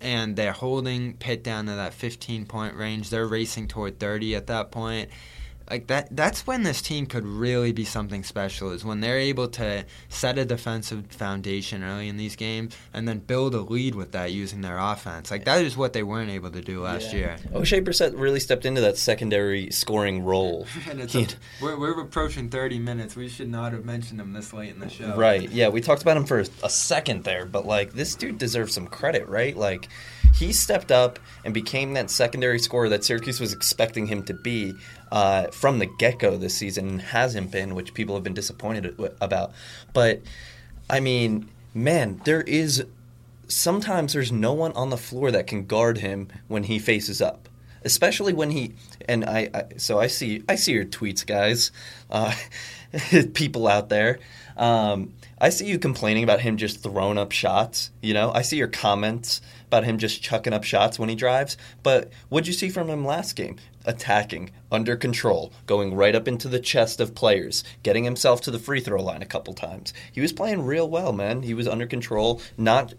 [0.00, 3.10] And they're holding Pitt down to that 15 point range.
[3.10, 5.10] They're racing toward 30 at that point.
[5.70, 9.48] Like that that's when this team could really be something special is when they're able
[9.48, 14.12] to set a defensive foundation early in these games and then build a lead with
[14.12, 15.30] that using their offense.
[15.30, 17.36] Like that is what they weren't able to do last year.
[17.52, 20.66] Oshae Brissett really stepped into that secondary scoring role.
[20.88, 21.26] And it's a,
[21.60, 23.16] we're, we're approaching 30 minutes.
[23.16, 25.16] We should not have mentioned him this late in the show.
[25.16, 25.50] Right.
[25.50, 28.86] Yeah, we talked about him for a second there, but like this dude deserves some
[28.86, 29.56] credit, right?
[29.56, 29.88] Like
[30.36, 34.74] he stepped up and became that secondary scorer that Syracuse was expecting him to be
[35.12, 39.52] uh, from the get go this season hasn't been, which people have been disappointed about.
[39.92, 40.22] But
[40.88, 42.84] I mean, man, there is
[43.48, 47.48] sometimes there's no one on the floor that can guard him when he faces up.
[47.84, 48.74] Especially when he
[49.08, 51.70] and I, I so I see I see your tweets guys
[52.10, 52.34] uh,
[53.34, 54.18] people out there.
[54.56, 58.32] Um, I see you complaining about him just throwing up shots you know?
[58.32, 61.56] I see your comments about him just chucking up shots when he drives.
[61.82, 66.48] But what'd you see from him last game attacking under control going right up into
[66.48, 70.20] the chest of players getting himself to the free throw line a couple times he
[70.20, 72.94] was playing real well man he was under control not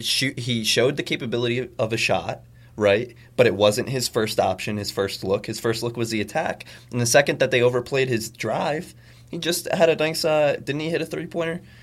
[0.00, 2.42] shoot he showed the capability of a shot
[2.76, 3.14] right?
[3.36, 5.46] But it wasn't his first option, his first look.
[5.46, 6.64] His first look was the attack.
[6.90, 8.94] And the second that they overplayed his drive,
[9.30, 10.24] he just had a nice.
[10.24, 11.26] Uh, didn't he hit a three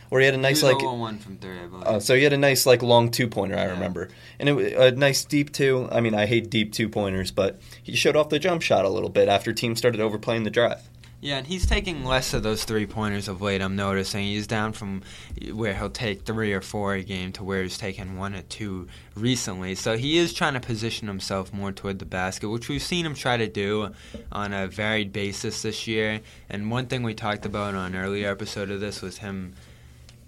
[0.10, 0.78] Or he had a nice like.
[0.78, 1.84] 0-1 from three, I believe.
[1.86, 3.72] Uh, so he had a nice like long two pointer, I Yeah.
[3.72, 5.88] remember, and it was a nice deep two.
[5.92, 8.90] I mean, I hate deep two pointers, but he showed off the jump shot a
[8.90, 10.82] little bit after teams started overplaying the drive.
[11.20, 13.60] Yeah, and he's taking less of those three pointers of late.
[13.60, 15.02] I'm noticing he's down from
[15.52, 18.88] where he'll take three or four a game to where he's taken one or two
[19.16, 19.74] recently.
[19.74, 23.16] So he is trying to position himself more toward the basket, which we've seen him
[23.16, 23.94] try to do
[24.32, 26.22] on a varied basis this year.
[26.52, 29.54] And one thing we talked about on an earlier episode of this was him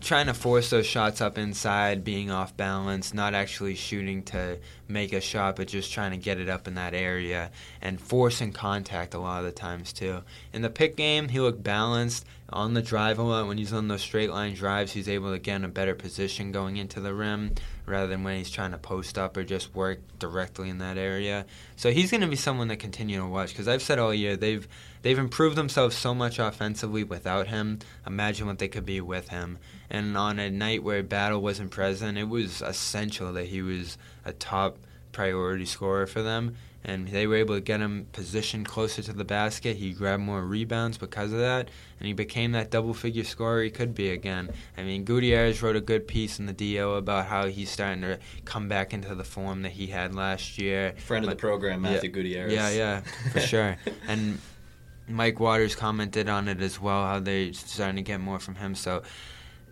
[0.01, 4.57] trying to force those shots up inside, being off balance, not actually shooting to
[4.87, 8.53] make a shot, but just trying to get it up in that area and forcing
[8.53, 10.21] contact a lot of the times too.
[10.53, 13.47] In the Pitt game, he looked balanced on the drive a lot.
[13.47, 16.51] When he's on those straight line drives, he's able to get in a better position
[16.51, 19.99] going into the rim rather than when he's trying to post up or just work
[20.19, 21.45] directly in that area.
[21.75, 24.35] So he's going to be someone to continue to watch because I've said all year
[24.35, 24.67] they've
[25.01, 27.79] they've improved themselves so much offensively without him.
[28.05, 29.57] Imagine what they could be with him.
[29.89, 34.33] And on a night where Battle wasn't present, it was essential that he was a
[34.33, 34.77] top
[35.11, 36.55] priority scorer for them.
[36.83, 39.75] And they were able to get him positioned closer to the basket.
[39.75, 41.67] He grabbed more rebounds because of that,
[41.99, 44.49] and he became that double figure scorer he could be again.
[44.77, 48.17] I mean, Gutierrez wrote a good piece in the DO about how he's starting to
[48.45, 50.93] come back into the form that he had last year.
[51.05, 52.53] Friend of the But- program, yeah, Matthew Gutierrez.
[52.53, 53.01] Yeah, yeah,
[53.33, 53.75] for sure.
[54.07, 54.39] And
[55.09, 58.73] Mike Waters commented on it as well, how they're starting to get more from him.
[58.73, 59.03] So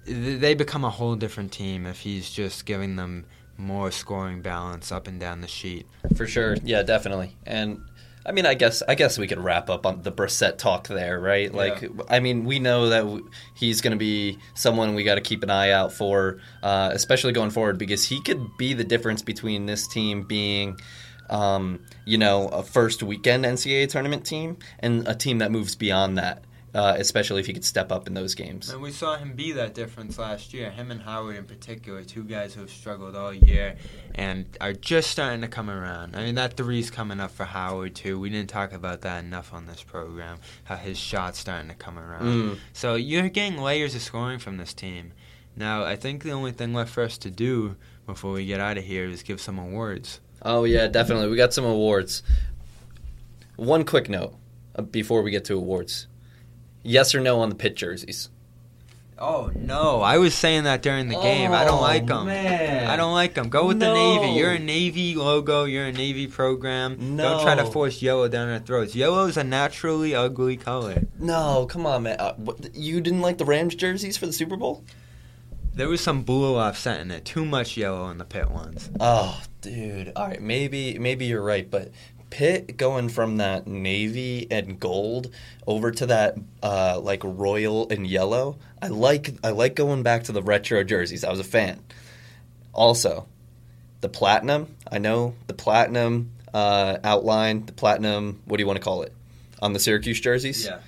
[0.05, 3.25] they become a whole different team if he's just giving them
[3.57, 5.87] more scoring balance up and down the sheet.
[6.15, 7.35] For sure, yeah, definitely.
[7.45, 7.81] And
[8.27, 11.17] I mean, I guess I guess we could wrap up on the Brissett talk there,
[11.17, 11.53] right?
[11.53, 15.21] Like, I mean, we know that w- he's going to be someone we got to
[15.21, 19.21] keep an eye out for, uh, especially going forward, because he could be the difference
[19.21, 20.77] between this team being.
[21.29, 26.17] Um, you know, a first weekend NCAA tournament team and a team that moves beyond
[26.17, 26.45] that,
[26.77, 28.69] uh, especially if he could step up in those games.
[28.69, 30.69] And we saw him be that difference last year.
[30.69, 33.77] Him and Howard in particular, two guys who have struggled all year
[34.13, 36.15] and are just starting to come around.
[36.15, 38.19] I mean, that three's coming up for Howard too.
[38.19, 40.37] We didn't talk about that enough on this program.
[40.65, 42.25] How his shot's starting to come around.
[42.25, 42.57] Mm.
[42.73, 45.13] So you're getting layers of scoring from this team.
[45.55, 48.77] Now, I think the only thing left for us to do before we get out
[48.77, 50.19] of here is give some awards.
[50.43, 51.27] Oh yeah, definitely.
[51.29, 52.21] We got some awards.
[53.55, 54.35] One quick note
[54.75, 56.05] uh, before we get to awards.
[56.87, 58.29] Yes or no on the Pitt jerseys?
[59.19, 60.01] Oh no!
[60.01, 61.51] I was saying that during the game.
[61.51, 62.27] I don't Oh, like them.
[62.27, 62.87] man.
[62.87, 63.49] I don't like them.
[63.49, 64.33] Go with the navy.
[64.37, 65.63] You're a navy logo.
[65.63, 67.17] You're a navy program.
[67.17, 68.93] Don't try to force yellow down our throats.
[68.95, 71.07] Yellow is a naturally ugly color.
[71.19, 72.19] No, come on, man.
[72.19, 74.83] Uh, what, you didn't like the Rams jerseys for the Super Bowl?
[75.73, 77.25] There was some blue offset in it.
[77.25, 78.89] Too much yellow in the Pitt ones.
[78.99, 80.11] Oh, dude.
[80.15, 81.91] All right, maybe maybe you're right, but
[82.29, 85.33] Pitt going from that navy and gold
[85.65, 88.57] over to that uh, like royal and yellow.
[88.81, 91.23] I like I like going back to the retro jerseys.
[91.23, 91.83] I was a fan.
[92.73, 93.27] Also,
[94.01, 94.75] the platinum.
[94.91, 98.41] I know the platinum uh, outline, the platinum.
[98.45, 99.13] What do you want to call it?
[99.61, 100.65] On the Syracuse jerseys.
[100.65, 100.79] Yeah.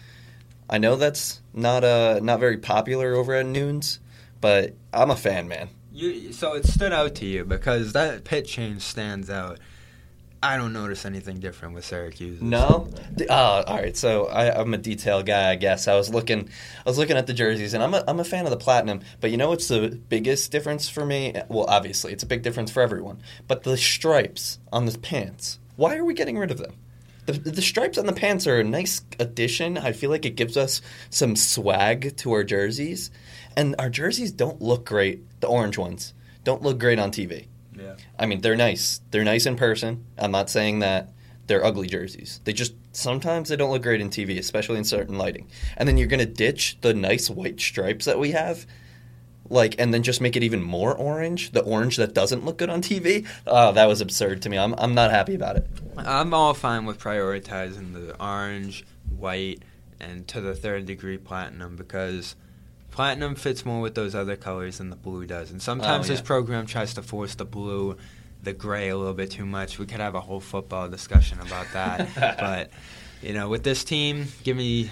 [0.69, 3.99] I know that's not uh not very popular over at Nunes,
[4.39, 5.69] but I'm a fan, man.
[5.91, 9.59] You, so it stood out to you because that Pitt change stands out.
[10.41, 12.41] I don't notice anything different with Syracuse.
[12.41, 12.87] No.
[13.29, 13.95] Uh, all right.
[13.97, 15.87] So I, I'm a detail guy, I guess.
[15.87, 16.49] I was looking,
[16.85, 19.01] I was looking at the jerseys, and I'm a, I'm a fan of the platinum.
[19.19, 21.33] But you know what's the biggest difference for me?
[21.49, 23.19] Well, obviously, it's a big difference for everyone.
[23.47, 25.59] But the stripes on the pants.
[25.75, 26.75] Why are we getting rid of them?
[27.25, 29.77] The, the stripes on the pants are a nice addition.
[29.77, 33.11] I feel like it gives us some swag to our jerseys,
[33.57, 35.21] and our jerseys don't look great.
[35.41, 36.13] The orange ones
[36.45, 37.47] don't look great on TV.
[37.79, 37.95] Yeah.
[38.17, 39.01] I mean, they're nice.
[39.11, 40.05] They're nice in person.
[40.17, 41.11] I'm not saying that
[41.47, 42.41] they're ugly jerseys.
[42.43, 45.47] They just sometimes they don't look great in TV, especially in certain lighting.
[45.77, 48.65] And then you're gonna ditch the nice white stripes that we have,
[49.49, 51.51] like, and then just make it even more orange.
[51.51, 53.25] The orange that doesn't look good on TV.
[53.47, 54.57] Oh, ah, that was absurd to me.
[54.57, 55.67] I'm I'm not happy about it.
[55.97, 59.63] I'm all fine with prioritizing the orange, white,
[59.99, 62.35] and to the third degree platinum because
[62.91, 65.51] platinum fits more with those other colors than the blue does.
[65.51, 67.97] And oh, sometimes Oh, this program tries to force the blue,
[68.43, 69.79] the gray a little bit too much.
[69.79, 72.09] We could have a whole football discussion about that.
[72.39, 72.71] but,
[73.21, 74.89] you know, with this team, give me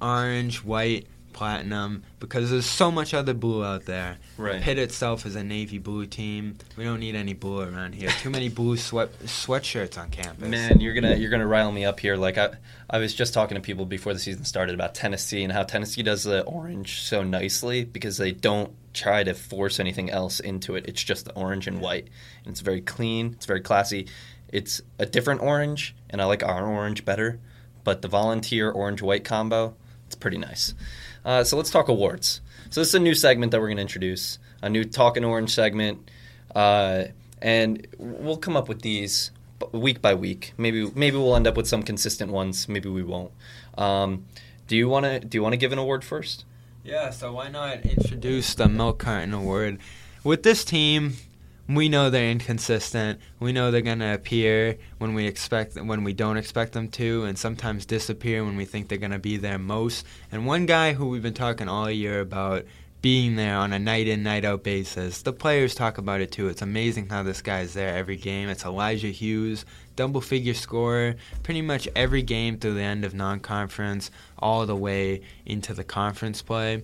[0.00, 1.06] orange, white,
[1.40, 4.18] platinum because there's so much other blue out there.
[4.36, 4.60] Right.
[4.60, 6.58] Pitt itself is a navy blue team.
[6.76, 8.10] We don't need any blue around here.
[8.10, 10.46] Too many blue sweat sweatshirts on campus.
[10.46, 12.16] Man, you're gonna you're gonna rile me up here.
[12.16, 12.50] Like I
[12.90, 16.02] I was just talking to people before the season started about Tennessee and how Tennessee
[16.02, 20.84] does the orange so nicely because they don't try to force anything else into it.
[20.86, 22.08] It's just the orange and white,
[22.44, 23.32] and it's very clean.
[23.32, 24.08] It's very classy.
[24.52, 27.40] It's a different orange, and I like our orange better.
[27.82, 29.74] But the volunteer orange white combo,
[30.06, 30.74] it's pretty nice.
[31.24, 32.40] Uh, so let's talk awards.
[32.70, 36.10] So this is a new segment that we're gonna introduce, a new talking orange segment.
[36.54, 37.04] Uh,
[37.42, 39.30] and we'll come up with these
[39.72, 40.52] week by week.
[40.56, 42.68] Maybe maybe we'll end up with some consistent ones.
[42.68, 43.32] Maybe we won't.
[43.76, 44.26] Um,
[44.66, 46.44] do you want to do you want to give an award first?
[46.82, 49.78] Yeah, so why not introduce the milk carton award?
[50.24, 51.16] With this team,
[51.76, 53.20] we know they're inconsistent.
[53.38, 57.38] We know they're gonna appear when we expect when we don't expect them to, and
[57.38, 60.04] sometimes disappear when we think they're gonna be there most.
[60.32, 62.64] And one guy who we've been talking all year about
[63.02, 65.22] being there on a night in, night out basis.
[65.22, 66.48] The players talk about it too.
[66.48, 68.50] It's amazing how this guy's there every game.
[68.50, 69.64] It's Elijah Hughes,
[69.96, 74.76] double figure scorer, pretty much every game through the end of non conference, all the
[74.76, 76.82] way into the conference play.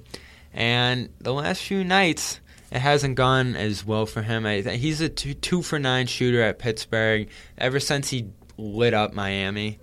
[0.55, 2.41] And the last few nights,
[2.71, 4.47] it hasn't gone as well for him.
[4.47, 7.29] I, he's a two, two for nine shooter at Pittsburgh.
[7.59, 9.79] Ever since he lit up Miami,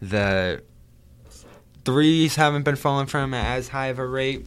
[0.00, 0.62] the
[1.84, 4.46] threes haven't been falling for him at as high of a rate.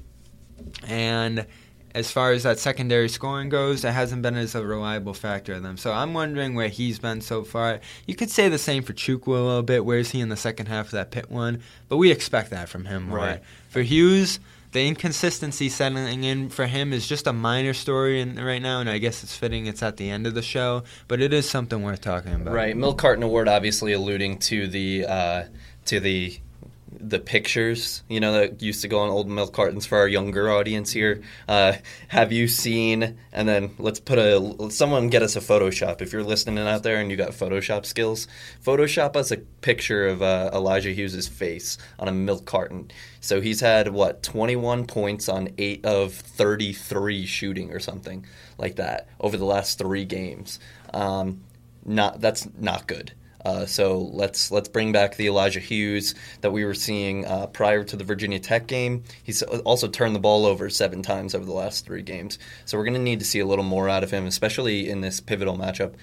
[0.88, 1.46] And
[1.94, 5.64] as far as that secondary scoring goes, it hasn't been as a reliable factor of
[5.64, 5.76] them.
[5.76, 7.82] So I'm wondering where he's been so far.
[8.06, 9.84] You could say the same for Chukwu a little bit.
[9.84, 11.62] Where's he in the second half of that Pitt one?
[11.90, 13.18] But we expect that from him more.
[13.18, 13.42] Right.
[13.70, 14.40] For Hughes,
[14.72, 18.90] the inconsistency settling in for him is just a minor story in, right now, and
[18.90, 21.84] I guess it's fitting it's at the end of the show, but it is something
[21.84, 22.54] worth talking about.
[22.54, 25.44] Right, milk carton award, obviously alluding to the uh,
[25.86, 26.40] to the
[27.00, 30.52] the pictures, you know, that used to go on old milk cartons for our younger
[30.52, 31.22] audience here.
[31.48, 31.74] Uh,
[32.10, 33.18] have you seen?
[33.32, 36.02] And then let's put a someone get us a Photoshop.
[36.02, 38.28] If you're listening out there and you got Photoshop skills,
[38.64, 42.92] Photoshop us a picture of uh, Elijah Hughes's face on a milk carton.
[43.22, 48.26] So he's had what 21 points on eight of 33 shooting or something
[48.58, 50.60] like that over the last three games.
[50.94, 51.44] Um,
[51.86, 53.14] not that's not good.
[53.44, 57.84] Uh, so let's let's bring back the Elijah Hughes that we were seeing uh, prior
[57.84, 59.04] to the Virginia Tech game.
[59.24, 62.40] He's also turned the ball over seven times over the last three games.
[62.66, 65.02] So we're going to need to see a little more out of him, especially in
[65.02, 65.94] this pivotal matchup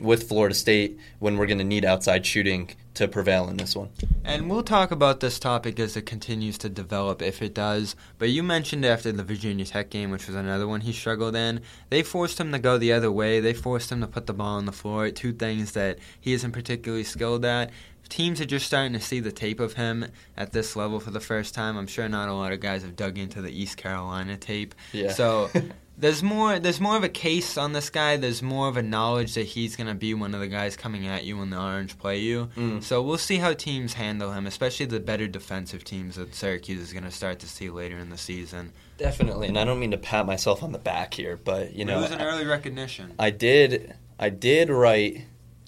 [0.00, 3.90] with Florida State when we're going to need outside shooting to prevail in this one.
[4.24, 7.94] And we'll talk about this topic as it continues to develop, if it does.
[8.18, 11.60] But you mentioned after the Virginia Tech game, which was another one he struggled in,
[11.90, 13.38] they forced him to go the other way.
[13.40, 15.10] They forced him to put the ball on the floor.
[15.10, 17.70] Two things that he isn't particularly skilled at.
[18.08, 21.20] Teams are just starting to see the tape of him at this level for the
[21.20, 21.76] first time.
[21.76, 24.74] I'm sure not a lot of guys have dug into the East Carolina tape.
[24.92, 25.12] Yeah.
[25.12, 25.50] So
[25.98, 28.16] there's more there's more of a case on this guy.
[28.16, 31.24] There's more of a knowledge that he's gonna be one of the guys coming at
[31.24, 32.50] you when the Orange play you.
[32.56, 32.82] Mm.
[32.82, 36.92] So we'll see how teams handle him, especially the better defensive teams that Syracuse is
[36.92, 38.72] gonna start to see later in the season.
[38.98, 42.00] Definitely, and I don't mean to pat myself on the back here, but you know,
[42.00, 43.14] losing early recognition.
[43.18, 45.24] I did I did write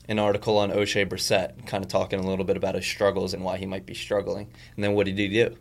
[0.09, 3.45] an article on Oshae Brissett, kind of talking a little bit about his struggles and
[3.45, 4.49] why he might be struggling.
[4.75, 5.57] And then what did he do?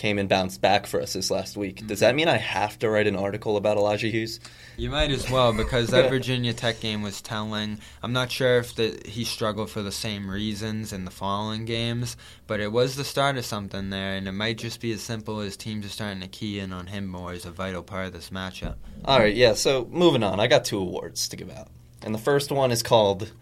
[0.00, 1.86] Came and bounced back for us this last week.
[1.86, 4.40] Does that mean I have to write an article about Elijah Hughes?
[4.78, 7.78] You might as well because that Virginia Tech game was telling.
[8.02, 12.16] I'm not sure if the, he struggled for the same reasons in the following games,
[12.46, 15.40] but it was the start of something there, and it might just be as simple
[15.40, 18.14] as teams are starting to key in on him more as a vital part of
[18.14, 18.76] this matchup.
[19.04, 19.52] All right, yeah.
[19.52, 21.68] So moving on, I got two awards to give out,
[22.00, 23.32] and the first one is called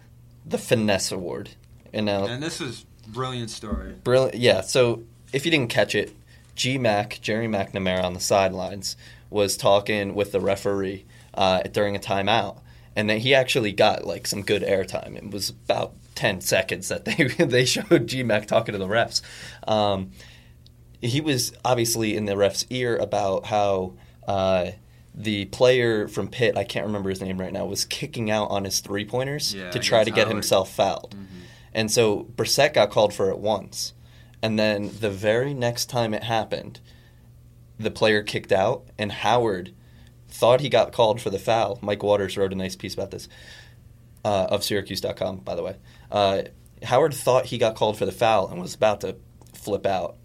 [0.45, 1.51] the Finesse Award.
[1.93, 3.95] And now, And this is brilliant story.
[4.03, 4.35] brilliant.
[4.35, 4.63] Yeah.
[4.63, 6.17] So if you didn't catch it,
[6.59, 8.97] G Mac Jerry McNamara on the sidelines
[9.31, 12.59] was talking with the referee uh, during a timeout,
[12.97, 15.17] and then he actually got like some good airtime.
[15.17, 19.23] It was about ten seconds that they they showed G Mac talking to the refs.
[19.67, 20.11] Um,
[21.01, 23.95] he was obviously in the ref's ear about how
[24.27, 24.73] uh,
[25.15, 28.65] the player from Pitt, I can't remember his name right now, was kicking out on
[28.65, 30.35] his three pointers Yeah, to try to get Howard.
[30.35, 31.15] himself fouled.
[31.73, 33.93] And so Brissett got called for it once.
[34.43, 36.81] And then the very next time it happened,
[37.79, 39.75] the player kicked out, and Howard
[40.29, 41.79] thought he got called for the foul.
[41.83, 43.29] Mike Waters wrote a nice piece about this
[44.25, 45.77] uh, of Syracuse.com, by the way.
[46.11, 46.43] Uh,
[46.83, 49.17] Howard thought he got called for the foul and was about to
[49.55, 50.17] flip out.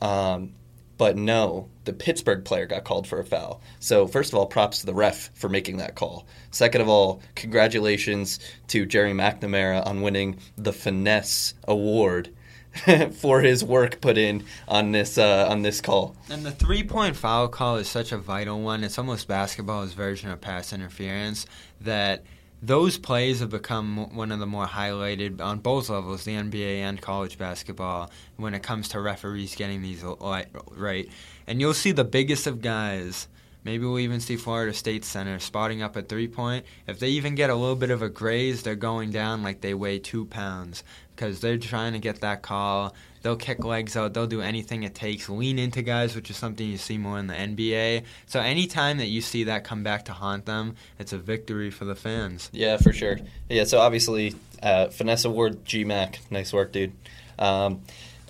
[0.00, 0.54] Um,
[0.96, 3.60] but no, the Pittsburgh player got called for a foul.
[3.80, 6.26] So, first of all, props to the ref for making that call.
[6.50, 8.38] Second of all, congratulations
[8.68, 12.30] to Jerry McNamara on winning the Finesse Award
[13.12, 16.16] for his work put in on this uh, on this call.
[16.28, 18.82] And the three point foul call is such a vital one.
[18.82, 21.46] It's almost basketball's version of pass interference
[21.80, 22.24] that
[22.62, 27.00] those plays have become one of the more highlighted on both levels, the NBA and
[27.00, 31.08] college basketball, when it comes to referees getting these right.
[31.46, 33.28] And you'll see the biggest of guys.
[33.64, 36.66] Maybe we'll even see Florida State Center spotting up at three point.
[36.86, 39.72] If they even get a little bit of a graze, they're going down like they
[39.72, 40.84] weigh two pounds
[41.16, 42.94] because they're trying to get that call.
[43.22, 44.12] They'll kick legs out.
[44.12, 45.30] They'll do anything it takes.
[45.30, 48.04] Lean into guys, which is something you see more in the NBA.
[48.26, 51.86] So anytime that you see that come back to haunt them, it's a victory for
[51.86, 52.50] the fans.
[52.52, 53.18] Yeah, for sure.
[53.48, 56.18] Yeah, so obviously, uh, Finesse Award, GMAC.
[56.30, 56.92] Nice work, dude.
[57.38, 57.80] Um,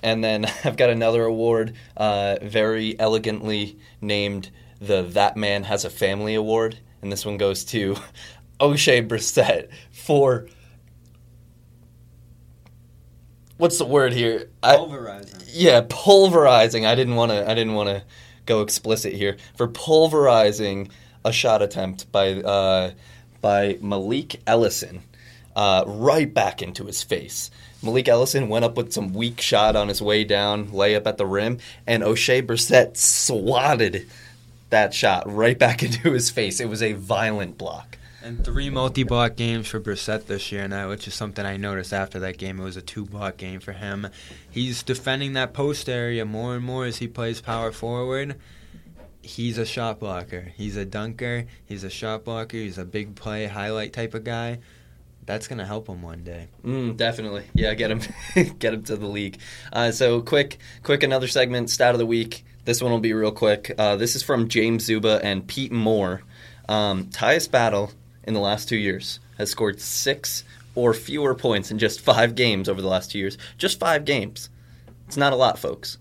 [0.05, 4.51] and then I've got another award, uh, very elegantly named
[4.81, 6.79] the That Man Has a Family Award.
[7.03, 7.97] And this one goes to
[8.61, 10.47] Oshae Brissett for.
[13.57, 14.51] What's the word here?
[14.63, 15.41] I, Pulverizing.
[15.47, 16.87] yeah, pulverizing.
[16.87, 17.49] I didn't want to.
[17.49, 18.03] I didn't want to
[18.47, 20.89] go explicit here for pulverizing
[21.25, 22.91] a shot attempt by uh,
[23.41, 25.03] by Malik Ellison
[25.55, 27.51] uh, right back into his face.
[27.83, 31.27] Malik Ellison went up with some weak shot on his way down, layup at the
[31.27, 34.09] rim, and Oshae Brissett swatted
[34.75, 36.61] that shot right back into his face.
[36.61, 37.97] It was a violent block.
[38.23, 42.19] And three multi-block games for Brissett this year now, which is something I noticed after
[42.21, 42.59] that game.
[42.59, 44.09] It was a two-block game for him.
[44.51, 48.37] He's defending that post area more and more as he plays power forward.
[49.21, 50.53] He's a shot blocker.
[50.57, 51.45] He's a dunker.
[51.67, 52.57] He's a shot blocker.
[52.57, 54.59] He's a big play highlight type of guy.
[55.27, 56.49] That's gonna help him one day.
[56.65, 57.73] Mm, definitely, yeah.
[57.75, 58.01] Get him,
[58.59, 59.39] get him to the league.
[59.73, 62.45] Uh, so quick, quick, another segment, stat of the week.
[62.65, 63.75] This one will be real quick.
[63.77, 66.23] Uh, this is from James Zuba and Pete Moore.
[66.69, 67.93] Um, Tyus Battle
[68.25, 70.45] in the last two years has scored six
[70.75, 73.37] or fewer points in just five games over the last two years.
[73.59, 74.49] Just five games.
[75.07, 75.99] It's not a lot, folks.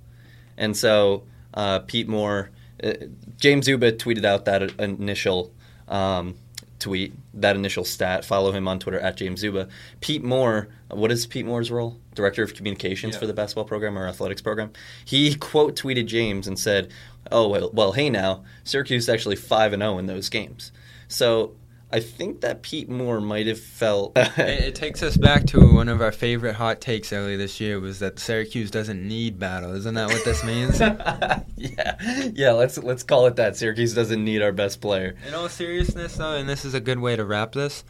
[0.57, 2.49] And so uh, Pete Moore,
[2.81, 2.93] uh,
[3.37, 5.51] James Zuba tweeted out that initial
[5.87, 6.35] um,
[6.83, 8.25] tweet, that initial stat.
[8.25, 9.67] Follow him on Twitter at James Zuba.
[10.01, 11.97] Pete Moore, what is Pete Moore's role?
[12.13, 13.19] Director of Communications Yeah.
[13.21, 14.71] for the basketball program or athletics program.
[15.03, 16.89] He quote tweeted James and said,
[17.31, 20.71] "Oh well, well, hey now, Syracuse is actually five and zero in those games."
[21.07, 21.55] So
[21.93, 24.13] I think that Pete Moore might have felt.
[24.17, 27.79] it, it takes us back to one of our favorite hot takes earlier this year
[27.79, 29.75] was that Syracuse doesn't need Battle.
[29.75, 30.79] Isn't that what this means?
[31.55, 32.51] yeah, yeah.
[32.53, 33.57] Let's let's call it that.
[33.57, 35.15] Syracuse doesn't need our best player.
[35.27, 37.83] In all seriousness, though, and this is a good way to wrap this,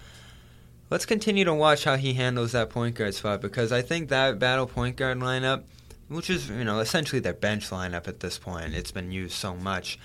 [0.90, 4.38] let's continue to watch how he handles that point guard spot because I think that
[4.38, 5.64] Battle point guard lineup,
[6.10, 9.56] which is you know essentially their bench lineup at this point, it's been used so
[9.56, 9.98] much.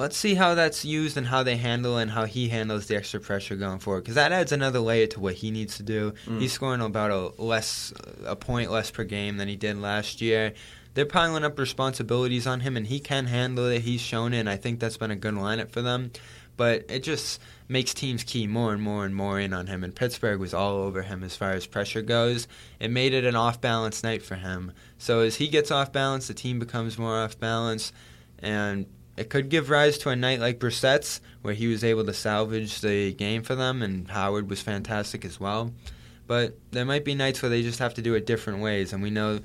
[0.00, 3.20] Let's see how that's used and how they handle and how he handles the extra
[3.20, 6.12] pressure going forward because that adds another layer to what he needs to do.
[6.26, 6.40] Mm.
[6.40, 7.92] He's scoring about a less
[8.24, 10.54] a point less per game than he did last year.
[10.94, 13.82] They're piling up responsibilities on him, and he can handle it.
[13.82, 16.10] He's shown it, and I think that's been a good lineup for them.
[16.56, 19.84] But it just makes teams key more and more and more in on him.
[19.84, 22.48] And Pittsburgh was all over him as far as pressure goes.
[22.80, 24.72] It made it an off balance night for him.
[24.98, 27.92] So as he gets off balance, the team becomes more off balance.
[28.40, 28.86] And
[29.16, 32.80] it could give rise to a night like Brissett's, where he was able to salvage
[32.80, 35.72] the game for them, and Howard was fantastic as well.
[36.26, 39.02] But there might be nights where they just have to do it different ways, and
[39.02, 39.40] we know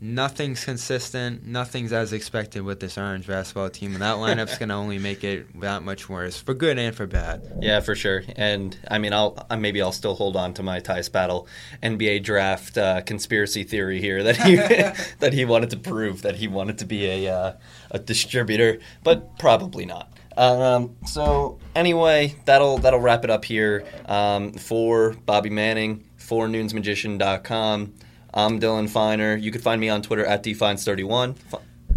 [0.00, 4.74] nothing's consistent, nothing's as expected with this Orange basketball team, and that lineup's going to
[4.74, 7.58] only make it that much worse, for good and for bad.
[7.60, 8.22] Yeah, for sure.
[8.36, 11.48] And I mean, I'll maybe I'll still hold on to my Tyus Battle
[11.82, 14.56] NBA draft uh, conspiracy theory here that he
[15.20, 17.52] that he wanted to prove that he wanted to be a uh,
[17.90, 20.12] a distributor, but probably not.
[20.36, 27.94] Um, so anyway, that'll that'll wrap it up here um, for Bobby Manning for NunesMagician.com.
[28.36, 29.34] I'm Dylan Finer.
[29.34, 31.36] You can find me on Twitter at dfines31.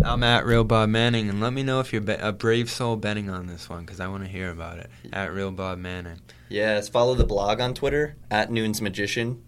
[0.06, 3.30] I'm at Real Bob Manning, and let me know if you're a brave soul betting
[3.30, 4.90] on this one because I want to hear about it.
[5.12, 6.22] At Real Bob Manning.
[6.48, 9.44] Yes, follow the blog on Twitter at Nunes Magician.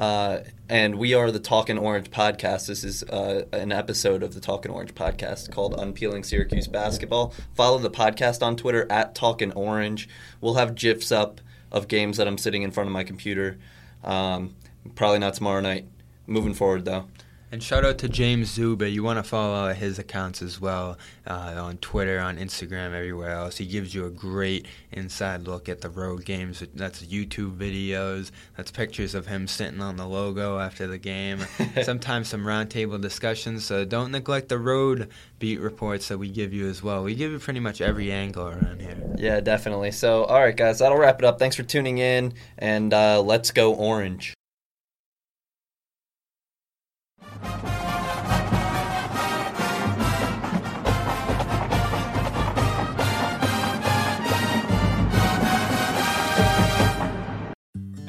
[0.00, 2.66] Uh, and we are the Talkin' Orange podcast.
[2.66, 7.32] This is uh, an episode of the Talkin' Orange podcast called Unpeeling Syracuse Basketball.
[7.54, 10.08] Follow the podcast on Twitter at Talkin' Orange.
[10.40, 11.40] We'll have GIFs up
[11.70, 13.58] of games that I'm sitting in front of my computer.
[14.02, 14.56] Um,
[14.96, 15.86] probably not tomorrow night.
[16.26, 17.06] Moving forward, though.
[17.52, 18.88] And shout out to James Zuba.
[18.88, 20.96] You want to follow his accounts as well
[21.26, 23.58] uh, on Twitter, on Instagram, everywhere else.
[23.58, 26.64] He gives you a great inside look at the road games.
[26.74, 28.30] That's YouTube videos.
[28.56, 31.40] That's pictures of him sitting on the logo after the game.
[31.82, 33.66] Sometimes some roundtable discussions.
[33.66, 37.04] So don't neglect the road beat reports that we give you as well.
[37.04, 38.96] We give you pretty much every angle around here.
[39.18, 39.90] Yeah, definitely.
[39.90, 41.38] So, all right, guys, that'll wrap it up.
[41.38, 44.32] Thanks for tuning in, and uh, let's go Orange.